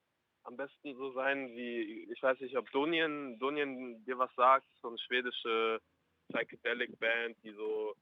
am 0.44 0.56
besten 0.56 0.96
so 0.96 1.12
sein 1.12 1.48
wie, 1.50 2.10
ich 2.10 2.22
weiß 2.22 2.40
nicht, 2.40 2.56
ob 2.56 2.70
Donien, 2.70 3.38
Donien 3.38 4.04
dir 4.04 4.18
was 4.18 4.34
sagt, 4.34 4.66
so 4.80 4.88
eine 4.88 4.98
schwedische 4.98 5.80
Psychedelic 6.28 6.98
Band, 6.98 7.36
die 7.42 7.52
so, 7.52 7.94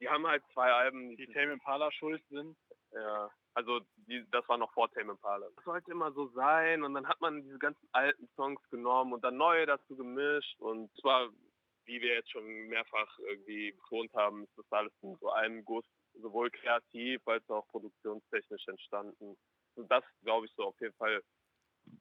die 0.00 0.08
haben 0.08 0.26
halt 0.26 0.42
zwei 0.52 0.70
Alben, 0.72 1.16
Die 1.16 1.26
Tame 1.26 1.52
Impala 1.52 1.90
schuld 1.92 2.22
sind. 2.30 2.56
Ja, 2.92 3.30
also 3.54 3.80
die, 4.06 4.24
das 4.30 4.48
war 4.48 4.56
noch 4.56 4.72
vor 4.72 4.90
Tame 4.90 5.12
Impala. 5.12 5.48
Das 5.56 5.64
sollte 5.64 5.90
immer 5.90 6.12
so 6.12 6.28
sein 6.28 6.82
und 6.84 6.94
dann 6.94 7.08
hat 7.08 7.20
man 7.20 7.42
diese 7.42 7.58
ganzen 7.58 7.88
alten 7.92 8.28
Songs 8.36 8.60
genommen 8.70 9.12
und 9.12 9.24
dann 9.24 9.36
neue 9.36 9.66
dazu 9.66 9.96
gemischt 9.96 10.58
und 10.60 10.90
zwar, 11.00 11.28
wie 11.88 12.00
wir 12.00 12.14
jetzt 12.14 12.30
schon 12.30 12.44
mehrfach 12.68 13.18
irgendwie 13.18 13.72
betont 13.72 14.12
haben, 14.14 14.44
ist 14.44 14.56
das 14.56 14.70
alles 14.70 14.92
in 15.02 15.16
so 15.16 15.30
einem 15.30 15.64
Guss 15.64 15.84
sowohl 16.12 16.50
kreativ 16.50 17.26
als 17.26 17.48
auch 17.48 17.66
produktionstechnisch 17.68 18.68
entstanden. 18.68 19.36
Und 19.74 19.90
das, 19.90 20.04
glaube 20.22 20.46
ich, 20.46 20.52
so 20.54 20.64
auf 20.64 20.80
jeden 20.80 20.94
Fall 20.94 21.22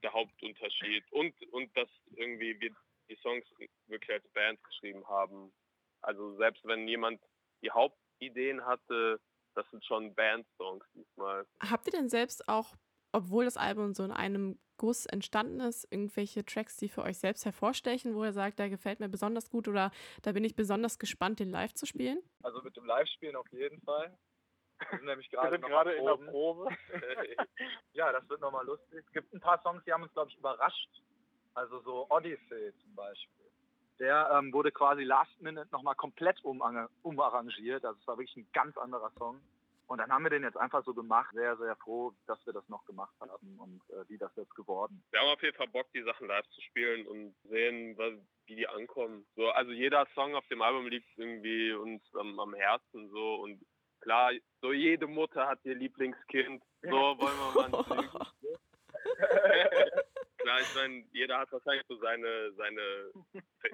der 0.03 0.11
Hauptunterschied. 0.11 1.09
Und, 1.11 1.33
und 1.53 1.75
dass 1.77 1.89
irgendwie 2.15 2.59
wir 2.59 2.75
die 3.09 3.15
Songs 3.17 3.45
wirklich 3.87 4.11
als 4.11 4.27
Band 4.33 4.61
geschrieben 4.63 5.07
haben. 5.07 5.53
Also 6.01 6.35
selbst 6.35 6.65
wenn 6.65 6.87
jemand 6.87 7.21
die 7.61 7.71
Hauptideen 7.71 8.65
hatte, 8.65 9.21
das 9.55 9.69
sind 9.71 9.83
schon 9.85 10.13
Band-Songs 10.13 10.85
diesmal. 10.93 11.47
Habt 11.61 11.87
ihr 11.87 11.91
denn 11.91 12.09
selbst 12.09 12.47
auch, 12.47 12.75
obwohl 13.11 13.45
das 13.45 13.57
Album 13.57 13.93
so 13.93 14.03
in 14.03 14.11
einem 14.11 14.59
Guss 14.77 15.05
entstanden 15.07 15.59
ist, 15.59 15.87
irgendwelche 15.91 16.45
Tracks, 16.45 16.77
die 16.77 16.87
für 16.89 17.01
euch 17.01 17.17
selbst 17.17 17.45
hervorstechen, 17.45 18.13
wo 18.15 18.23
ihr 18.23 18.33
sagt, 18.33 18.59
der 18.59 18.69
gefällt 18.69 18.99
mir 18.99 19.09
besonders 19.09 19.49
gut 19.49 19.67
oder 19.67 19.91
da 20.21 20.31
bin 20.33 20.43
ich 20.43 20.55
besonders 20.55 20.99
gespannt, 20.99 21.39
den 21.39 21.49
live 21.49 21.73
zu 21.73 21.85
spielen? 21.87 22.19
Also 22.43 22.61
mit 22.61 22.75
dem 22.77 22.85
Live-Spielen 22.85 23.35
auf 23.35 23.51
jeden 23.51 23.81
Fall. 23.81 24.15
Wir 24.91 24.97
sind 24.99 25.05
nämlich 25.05 25.29
gerade 25.31 25.47
Wir 25.47 25.51
sind 25.53 25.61
noch 25.61 25.69
gerade 25.69 25.93
in 25.93 26.05
der. 26.05 26.13
Probe. 26.31 26.67
Ja, 27.93 28.11
das 28.11 28.29
wird 28.29 28.41
nochmal 28.41 28.65
lustig. 28.65 29.03
Es 29.07 29.11
gibt 29.13 29.33
ein 29.33 29.39
paar 29.39 29.59
Songs, 29.63 29.83
die 29.85 29.91
haben 29.93 30.03
uns, 30.03 30.13
glaube 30.13 30.29
ich, 30.29 30.37
überrascht. 30.37 30.89
Also 31.55 31.79
so 31.81 32.05
Odyssey 32.11 32.71
zum 32.83 32.93
Beispiel. 32.93 33.45
Der 33.97 34.29
ähm, 34.31 34.53
wurde 34.53 34.71
quasi 34.71 35.03
last 35.03 35.41
minute 35.41 35.67
nochmal 35.71 35.95
komplett 35.95 36.39
umarra- 36.43 36.89
umarrangiert. 37.01 37.83
Also 37.83 37.99
es 37.99 38.05
war 38.07 38.19
wirklich 38.19 38.37
ein 38.37 38.47
ganz 38.53 38.77
anderer 38.77 39.09
Song. 39.17 39.41
Und 39.87 39.99
dann 39.99 40.11
haben 40.11 40.23
wir 40.23 40.29
den 40.29 40.43
jetzt 40.43 40.57
einfach 40.57 40.83
so 40.83 40.93
gemacht. 40.93 41.33
Sehr, 41.33 41.55
sehr 41.57 41.75
froh, 41.77 42.13
dass 42.27 42.45
wir 42.45 42.53
das 42.53 42.67
noch 42.67 42.85
gemacht 42.85 43.15
haben 43.19 43.57
und 43.59 43.81
äh, 43.89 44.07
wie 44.09 44.17
das 44.17 44.35
jetzt 44.35 44.53
geworden. 44.55 45.03
Wir 45.11 45.21
haben 45.21 45.29
auf 45.29 45.41
jeden 45.41 45.55
Fall 45.55 45.67
Bock, 45.69 45.87
die 45.93 46.03
Sachen 46.03 46.27
live 46.27 46.47
zu 46.49 46.61
spielen 46.61 47.07
und 47.07 47.35
sehen, 47.43 47.97
was, 47.97 48.13
wie 48.47 48.55
die 48.55 48.67
ankommen. 48.67 49.25
So, 49.35 49.49
also 49.51 49.71
jeder 49.71 50.05
Song 50.13 50.35
auf 50.35 50.45
dem 50.47 50.61
Album 50.61 50.87
liegt 50.87 51.07
irgendwie 51.17 51.71
uns 51.71 52.03
am, 52.15 52.39
am 52.39 52.53
Herzen 52.53 53.09
so 53.09 53.35
und 53.35 53.65
klar, 54.01 54.31
so 54.61 54.73
jede 54.73 55.07
Mutter 55.07 55.47
hat 55.47 55.59
ihr 55.63 55.75
Lieblingskind. 55.75 56.61
So 56.81 56.91
wollen 56.91 57.55
wir 57.55 57.69
mal. 57.69 58.31
Klar, 60.37 60.61
ich 60.61 60.75
meine, 60.75 61.03
jeder 61.11 61.39
hat 61.39 61.51
wahrscheinlich 61.51 61.85
so 61.87 61.97
seine, 61.97 62.53
seine 62.53 63.11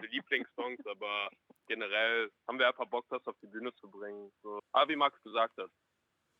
Lieblingssongs, 0.09 0.85
aber 0.87 1.29
generell 1.67 2.31
haben 2.47 2.59
wir 2.59 2.67
einfach 2.67 2.87
Bock, 2.87 3.05
das 3.09 3.25
auf 3.27 3.35
die 3.41 3.47
Bühne 3.47 3.73
zu 3.75 3.89
bringen. 3.89 4.31
So. 4.41 4.59
Aber 4.71 4.89
wie 4.89 4.95
Max 4.95 5.21
gesagt 5.23 5.57
hat, 5.57 5.69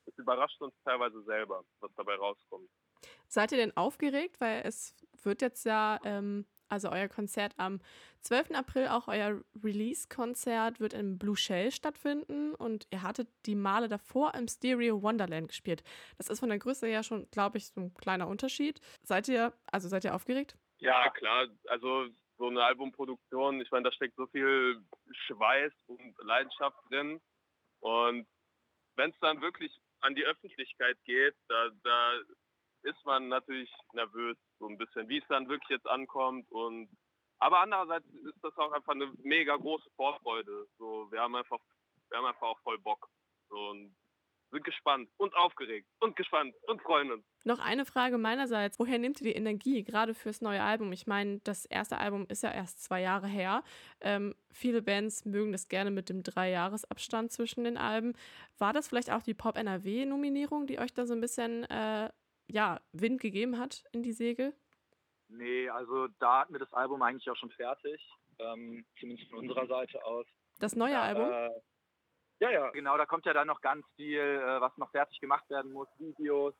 es 0.06 0.18
überrascht 0.18 0.62
uns 0.62 0.74
teilweise 0.84 1.22
selber, 1.24 1.64
was 1.80 1.92
dabei 1.96 2.16
rauskommt. 2.16 2.70
Seid 3.28 3.52
ihr 3.52 3.58
denn 3.58 3.76
aufgeregt? 3.76 4.40
Weil 4.40 4.62
es 4.66 4.96
wird 5.24 5.42
jetzt 5.42 5.66
ja, 5.66 6.00
ähm, 6.04 6.46
also 6.70 6.90
euer 6.90 7.08
Konzert 7.08 7.54
am 7.58 7.80
12. 8.22 8.52
April, 8.52 8.88
auch 8.88 9.08
euer 9.08 9.42
Release-Konzert 9.64 10.80
wird 10.80 10.94
im 10.94 11.18
Blue 11.18 11.36
Shell 11.36 11.72
stattfinden 11.72 12.56
und 12.56 12.88
ihr 12.92 13.04
hattet 13.04 13.28
die 13.46 13.56
Male 13.56 13.90
davor 13.90 14.34
im 14.34 14.48
Stereo 14.48 15.02
Wonderland 15.02 15.50
gespielt. 15.50 15.84
Das 16.18 16.30
ist 16.30 16.40
von 16.40 16.50
der 16.50 16.60
Größe 16.60 16.88
ja 16.88 17.04
schon, 17.04 17.30
glaube 17.32 17.58
ich, 17.58 17.68
so 17.68 17.82
ein 17.82 17.94
kleiner 17.96 18.28
Unterschied. 18.28 18.80
Seid 19.04 19.28
ihr, 19.28 19.54
also 19.72 19.90
seid 19.90 20.06
ihr 20.06 20.16
aufgeregt? 20.16 20.56
Ja, 20.78 21.10
klar. 21.12 21.48
Also 21.68 22.08
so 22.38 22.48
eine 22.48 22.64
Albumproduktion, 22.64 23.62
ich 23.62 23.72
meine, 23.72 23.84
da 23.84 23.92
steckt 23.92 24.16
so 24.16 24.28
viel 24.28 24.82
Schweiß 25.28 25.74
und 25.88 26.16
Leidenschaft 26.24 26.78
drin. 26.90 27.22
Und 27.80 28.28
wenn 28.96 29.10
es 29.12 29.20
dann 29.20 29.42
wirklich 29.42 29.72
an 30.04 30.16
die 30.16 30.26
Öffentlichkeit 30.26 30.98
geht, 31.06 31.36
da, 31.48 31.70
da 31.84 32.20
ist 32.84 33.06
man 33.06 33.30
natürlich 33.30 33.72
nervös 33.94 34.38
so 34.60 34.68
ein 34.68 34.78
bisschen, 34.78 35.08
wie 35.08 35.18
es 35.18 35.28
dann 35.30 35.48
wirklich 35.48 35.70
jetzt 35.70 35.88
ankommt. 35.88 36.50
Und 36.52 36.90
aber 37.40 37.60
andererseits 37.60 38.06
ist 38.08 38.44
das 38.44 38.56
auch 38.58 38.72
einfach 38.72 38.94
eine 38.94 39.12
mega 39.24 39.56
große 39.56 39.90
Vorfreude. 39.96 40.68
So, 40.78 41.12
wir 41.12 41.22
haben 41.22 41.36
einfach, 41.36 41.60
wir 42.10 42.18
haben 42.18 42.26
einfach 42.26 42.48
auch 42.48 42.60
voll 42.62 42.80
Bock. 42.80 43.10
So, 43.50 43.56
und 43.70 43.96
sind 44.54 44.64
gespannt 44.64 45.10
und 45.18 45.36
aufgeregt 45.36 45.88
und 46.00 46.16
gespannt 46.16 46.56
und 46.68 46.82
freuen 46.82 47.12
uns. 47.12 47.26
Noch 47.44 47.60
eine 47.60 47.86
Frage 47.86 48.18
meinerseits. 48.18 48.80
Woher 48.80 49.00
nehmt 49.00 49.20
ihr 49.20 49.32
die 49.32 49.38
Energie, 49.38 49.84
gerade 49.84 50.14
fürs 50.14 50.42
neue 50.42 50.62
Album? 50.62 50.92
Ich 50.94 51.08
meine, 51.08 51.40
das 51.44 51.66
erste 51.66 51.98
Album 51.98 52.26
ist 52.30 52.44
ja 52.44 52.52
erst 52.52 52.84
zwei 52.84 53.02
Jahre 53.02 53.28
her. 53.28 53.64
Ähm, 54.00 54.36
viele 54.52 54.82
Bands 54.82 55.26
mögen 55.26 55.52
das 55.52 55.68
gerne 55.68 55.92
mit 55.92 56.10
dem 56.10 56.24
Drei-Jahres-Abstand 56.24 57.32
zwischen 57.32 57.64
den 57.66 57.78
Alben. 57.78 58.14
War 58.58 58.72
das 58.72 58.88
vielleicht 58.88 59.12
auch 59.12 59.24
die 59.24 59.34
Pop-NRW-Nominierung, 59.34 60.68
die 60.68 60.80
euch 60.80 60.94
da 60.94 61.06
so 61.06 61.14
ein 61.14 61.22
bisschen 61.22 61.64
äh, 61.66 62.10
ja, 62.48 62.80
Wind 62.94 63.20
gegeben 63.20 63.58
hat 63.60 63.84
in 63.92 64.04
die 64.04 64.14
Segel? 64.14 64.54
Nee, 65.28 65.68
also 65.70 66.08
da 66.20 66.42
hatten 66.42 66.54
wir 66.54 66.60
das 66.60 66.72
Album 66.74 67.02
eigentlich 67.02 67.30
auch 67.30 67.38
schon 67.38 67.52
fertig. 67.52 68.00
Ähm, 68.40 68.86
zumindest 69.00 69.30
von 69.30 69.40
unserer 69.40 69.68
Seite 69.68 70.04
aus. 70.06 70.26
Das 70.60 70.76
neue 70.76 71.00
Album? 71.00 71.32
Äh, 71.32 71.50
ja, 72.40 72.50
ja, 72.52 72.70
genau, 72.72 72.98
da 72.98 73.06
kommt 73.06 73.26
ja 73.26 73.34
dann 73.34 73.48
noch 73.48 73.62
ganz 73.62 73.86
viel, 73.96 74.20
äh, 74.20 74.62
was 74.62 74.76
noch 74.78 74.92
fertig 74.92 75.20
gemacht 75.20 75.50
werden 75.50 75.72
muss, 75.72 75.88
Videos. 76.00 76.54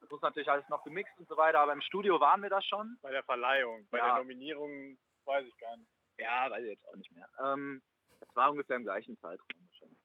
Das 0.00 0.10
muss 0.10 0.20
natürlich 0.22 0.50
alles 0.50 0.68
noch 0.68 0.82
gemixt 0.84 1.16
und 1.18 1.28
so 1.28 1.36
weiter, 1.36 1.60
aber 1.60 1.72
im 1.72 1.80
Studio 1.80 2.18
waren 2.20 2.42
wir 2.42 2.50
da 2.50 2.60
schon. 2.60 2.98
Bei 3.02 3.10
der 3.12 3.22
Verleihung. 3.22 3.86
Bei 3.90 3.98
Ja. 3.98 4.06
der 4.06 4.16
Nominierung 4.18 4.98
weiß 5.24 5.46
ich 5.46 5.56
gar 5.58 5.76
nicht. 5.76 5.88
Ja, 6.18 6.50
weiß 6.50 6.62
ich 6.64 6.70
jetzt 6.70 6.88
auch 6.88 6.96
nicht 6.96 7.12
mehr. 7.12 7.28
Ähm, 7.44 7.82
das 8.20 8.28
war 8.34 8.50
ungefähr 8.50 8.76
im 8.76 8.82
gleichen 8.84 9.16
Zeitraum 9.18 9.46
wahrscheinlich. 9.68 9.98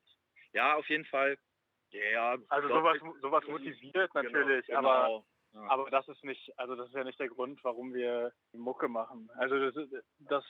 Ja, 0.53 0.75
auf 0.75 0.88
jeden 0.88 1.06
Fall. 1.06 1.38
Ja, 1.91 2.38
Also 2.49 2.67
doch, 2.67 2.77
sowas, 2.80 2.97
sowas 3.21 3.43
motiviert 3.47 4.13
natürlich, 4.13 4.67
genau, 4.67 4.80
aber 4.80 5.06
genau. 5.08 5.25
Ja. 5.53 5.71
Aber 5.71 5.89
das 5.89 6.08
ist 6.10 6.23
nicht, 6.23 6.58
also 6.60 6.75
das 6.75 6.89
ist 6.89 6.95
ja 6.95 7.03
nicht 7.03 7.19
der 7.19 7.30
Grund, 7.30 7.63
warum 7.63 7.93
wir 7.93 8.34
die 8.53 8.58
Mucke 8.58 8.88
machen. 8.89 9.30
Also 9.36 9.71
das 9.71 9.89
das 10.19 10.45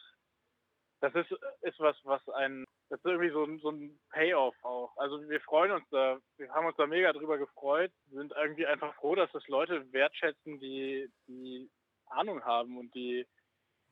das 1.01 1.13
ist, 1.15 1.31
ist 1.61 1.79
was, 1.79 1.95
was 2.03 2.27
ein 2.29 2.65
das 2.89 2.99
ist 2.99 3.05
irgendwie 3.05 3.31
so, 3.31 3.43
ein- 3.43 3.59
so 3.59 3.69
ein 3.71 3.99
Payoff 4.11 4.55
auch. 4.63 4.95
Also 4.97 5.21
wir 5.29 5.41
freuen 5.41 5.71
uns 5.71 5.85
da, 5.89 6.19
wir 6.37 6.49
haben 6.53 6.67
uns 6.67 6.77
da 6.77 6.87
mega 6.87 7.11
drüber 7.11 7.37
gefreut, 7.37 7.91
sind 8.11 8.31
irgendwie 8.31 8.65
einfach 8.65 8.95
froh, 8.95 9.13
dass 9.13 9.29
das 9.33 9.45
Leute 9.49 9.91
wertschätzen, 9.91 10.57
die, 10.61 11.11
die 11.27 11.69
Ahnung 12.05 12.41
haben 12.45 12.77
und 12.77 12.93
die 12.95 13.27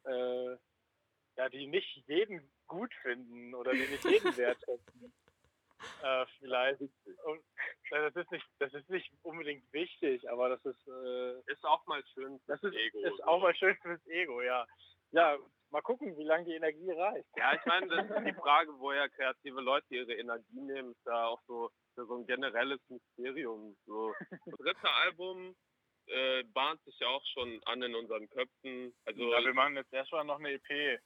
äh, 0.05 0.57
ja, 1.37 1.49
die 1.49 1.67
nicht 1.67 2.07
jeden 2.07 2.49
gut 2.67 2.93
finden 3.01 3.53
oder 3.53 3.73
die 3.73 3.79
nicht 3.87 4.05
jeden 4.05 4.37
wertschätzen. 4.37 5.13
Äh, 6.01 6.25
vielleicht. 6.39 6.79
Und, 6.79 7.39
äh, 7.91 8.11
das 8.11 8.15
ist 8.15 8.31
nicht, 8.31 8.45
das 8.59 8.73
ist 8.73 8.89
nicht 8.89 9.11
unbedingt 9.23 9.71
wichtig, 9.73 10.29
aber 10.31 10.47
das 10.49 10.63
ist, 10.65 10.87
äh, 10.87 11.39
Ist 11.51 11.65
auch 11.65 11.85
mal 11.85 12.01
schön 12.13 12.39
das 12.47 12.59
fürs 12.61 12.73
ist, 12.73 12.79
Ego. 12.79 12.99
ist 13.05 13.17
so. 13.17 13.23
auch 13.25 13.41
mal 13.41 13.53
schön 13.55 13.75
fürs 13.81 14.05
Ego, 14.07 14.41
ja. 14.41 14.65
Ja, 15.11 15.37
mal 15.69 15.81
gucken, 15.81 16.17
wie 16.17 16.23
lange 16.23 16.45
die 16.45 16.53
Energie 16.53 16.91
reicht. 16.91 17.27
Ja, 17.37 17.53
ich 17.53 17.65
meine, 17.65 17.87
das 17.87 18.09
ist 18.09 18.25
die 18.27 18.41
Frage, 18.41 18.71
woher 18.79 19.09
kreative 19.09 19.61
Leute 19.61 19.95
ihre 19.95 20.13
Energie 20.13 20.61
nehmen, 20.61 20.91
ist 20.91 21.05
da 21.05 21.27
auch 21.27 21.41
so, 21.47 21.69
so 21.95 22.15
ein 22.15 22.25
generelles 22.25 22.79
Mysterium. 22.89 23.75
So. 23.85 24.13
Das 24.29 24.57
dritte 24.57 24.89
Album 25.03 25.55
äh, 26.07 26.43
bahnt 26.53 26.83
sich 26.83 26.97
ja 26.99 27.07
auch 27.07 27.25
schon 27.33 27.61
an 27.65 27.81
in 27.81 27.95
unseren 27.95 28.29
Köpfen. 28.29 28.95
Also, 29.05 29.31
ja, 29.31 29.43
wir 29.43 29.53
machen 29.53 29.75
jetzt 29.75 29.93
erstmal 29.93 30.23
noch 30.23 30.39
eine 30.39 30.51
EP. 30.53 31.01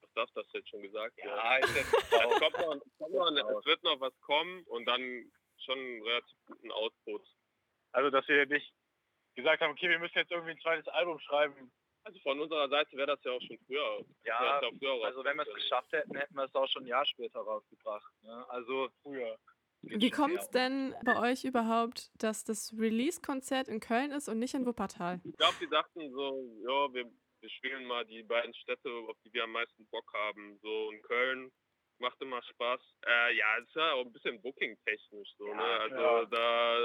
was 0.00 0.12
darf 0.14 0.30
das 0.34 0.52
jetzt 0.52 0.68
schon 0.68 0.82
gesagt? 0.82 1.18
ja, 1.18 1.56
ist 1.56 1.76
jetzt 1.76 1.92
Es, 1.94 2.40
kommt 2.40 2.58
noch, 2.58 2.74
es, 2.74 2.98
kommt 2.98 3.12
noch, 3.12 3.58
es 3.58 3.66
wird 3.66 3.82
noch 3.82 4.00
was 4.00 4.18
kommen 4.20 4.62
und 4.64 4.86
dann 4.86 5.30
schon 5.58 5.78
einen 5.78 6.02
relativ 6.02 6.36
guten 6.46 6.72
Output. 6.72 7.22
Also, 7.92 8.10
dass 8.10 8.26
wir 8.28 8.46
nicht 8.46 8.72
gesagt 9.34 9.60
haben, 9.60 9.72
okay, 9.72 9.88
wir 9.88 9.98
müssen 9.98 10.18
jetzt 10.18 10.30
irgendwie 10.30 10.52
ein 10.52 10.60
zweites 10.60 10.88
Album 10.88 11.18
schreiben. 11.20 11.72
Also 12.04 12.18
von 12.20 12.40
unserer 12.40 12.68
Seite 12.68 12.96
wäre 12.96 13.08
das 13.08 13.24
ja 13.24 13.32
auch 13.32 13.42
schon 13.42 13.58
früher. 13.66 14.04
Ja, 14.24 14.60
das 14.60 14.70
früher 14.78 15.04
also 15.04 15.24
wenn 15.24 15.36
wir 15.36 15.46
es 15.46 15.54
geschafft 15.54 15.92
hätten, 15.92 16.16
hätten 16.16 16.34
wir 16.34 16.44
es 16.44 16.54
auch 16.54 16.68
schon 16.68 16.84
ein 16.84 16.88
Jahr 16.88 17.06
später 17.06 17.40
rausgebracht. 17.40 18.12
Ne? 18.22 18.44
Also 18.48 18.88
Früher. 19.02 19.38
Wie 19.82 20.10
kommt 20.10 20.38
es 20.38 20.48
denn 20.50 20.94
bei 21.04 21.18
euch 21.18 21.44
überhaupt, 21.44 22.10
dass 22.22 22.44
das 22.44 22.72
Release-Konzert 22.78 23.66
in 23.68 23.80
Köln 23.80 24.12
ist 24.12 24.28
und 24.28 24.38
nicht 24.38 24.54
in 24.54 24.64
Wuppertal? 24.64 25.20
Ich 25.24 25.36
glaube, 25.36 25.56
die 25.60 25.68
dachten 25.68 26.10
so, 26.12 26.38
ja, 26.62 26.94
wir, 26.94 27.10
wir 27.40 27.50
spielen 27.50 27.84
mal 27.86 28.04
die 28.04 28.22
beiden 28.22 28.54
Städte, 28.54 28.88
auf 29.08 29.16
die 29.24 29.32
wir 29.32 29.44
am 29.44 29.50
meisten 29.50 29.84
Bock 29.88 30.08
haben. 30.14 30.58
So 30.62 30.90
in 30.92 31.02
Köln 31.02 31.50
macht 31.98 32.20
immer 32.20 32.42
Spaß. 32.42 32.80
Äh, 33.06 33.36
ja, 33.36 33.46
es 33.58 33.66
ist 33.66 33.74
ja 33.74 33.92
auch 33.94 34.06
ein 34.06 34.12
bisschen 34.12 34.40
Booking-technisch 34.40 35.30
so, 35.36 35.52
ne? 35.52 35.62
Also 35.62 35.96
ja. 35.96 36.24
da 36.26 36.78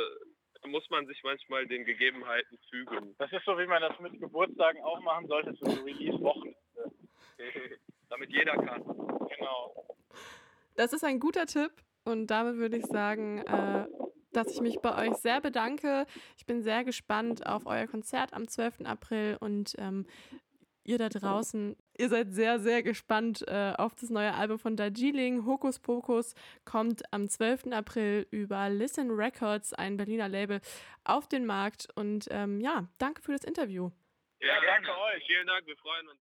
muss 0.70 0.90
man 0.90 1.06
sich 1.08 1.22
manchmal 1.24 1.68
den 1.68 1.86
Gegebenheiten 1.86 2.58
fügen. 2.70 3.16
Das 3.18 3.32
ist 3.32 3.46
so, 3.46 3.58
wie 3.58 3.68
man 3.68 3.82
das 3.82 4.00
mit 4.00 4.20
Geburtstagen 4.20 4.82
auch 4.84 5.00
machen 5.02 5.28
sollte, 5.28 5.54
so 5.54 5.66
Release-Wochen. 5.84 6.56
damit 8.10 8.30
jeder 8.32 8.54
kann. 8.54 8.84
Genau. 8.84 9.86
Das 10.76 10.94
ist 10.94 11.04
ein 11.04 11.20
guter 11.20 11.46
Tipp 11.46 11.72
und 12.04 12.28
damit 12.28 12.58
würde 12.58 12.78
ich 12.78 12.86
sagen, 12.86 13.40
äh, 13.40 13.86
dass 14.32 14.52
ich 14.52 14.62
mich 14.62 14.80
bei 14.80 15.08
euch 15.08 15.16
sehr 15.18 15.42
bedanke. 15.42 16.06
Ich 16.38 16.46
bin 16.46 16.62
sehr 16.62 16.84
gespannt 16.84 17.46
auf 17.46 17.66
euer 17.66 17.88
Konzert 17.88 18.34
am 18.34 18.48
12. 18.48 18.82
April 18.86 19.38
und 19.40 19.76
ähm, 19.78 20.06
ihr 20.84 20.98
da 20.98 21.10
draußen, 21.10 21.76
Ihr 22.00 22.10
seid 22.10 22.32
sehr, 22.32 22.60
sehr 22.60 22.84
gespannt 22.84 23.44
äh, 23.48 23.74
auf 23.76 23.96
das 23.96 24.12
neue 24.12 24.34
Album 24.34 24.60
von 24.60 24.76
Darjeeling. 24.76 25.48
Hokus 25.48 25.80
Pokus 25.80 26.36
kommt 26.64 27.02
am 27.12 27.28
12. 27.28 27.72
April 27.72 28.28
über 28.30 28.70
Listen 28.70 29.10
Records, 29.10 29.74
ein 29.74 29.98
Berliner 29.98 30.30
Label, 30.30 30.62
auf 31.04 31.28
den 31.28 31.48
Markt. 31.48 31.88
Und 31.96 32.28
ähm, 32.30 32.62
ja, 32.62 32.88
danke 33.00 33.24
für 33.24 33.32
das 33.32 33.44
Interview. 33.44 33.90
Ja, 34.40 34.62
danke 34.62 34.92
euch. 34.92 35.26
Vielen 35.26 35.48
Dank, 35.48 35.66
wir 35.66 35.76
freuen 35.78 36.08
uns. 36.08 36.16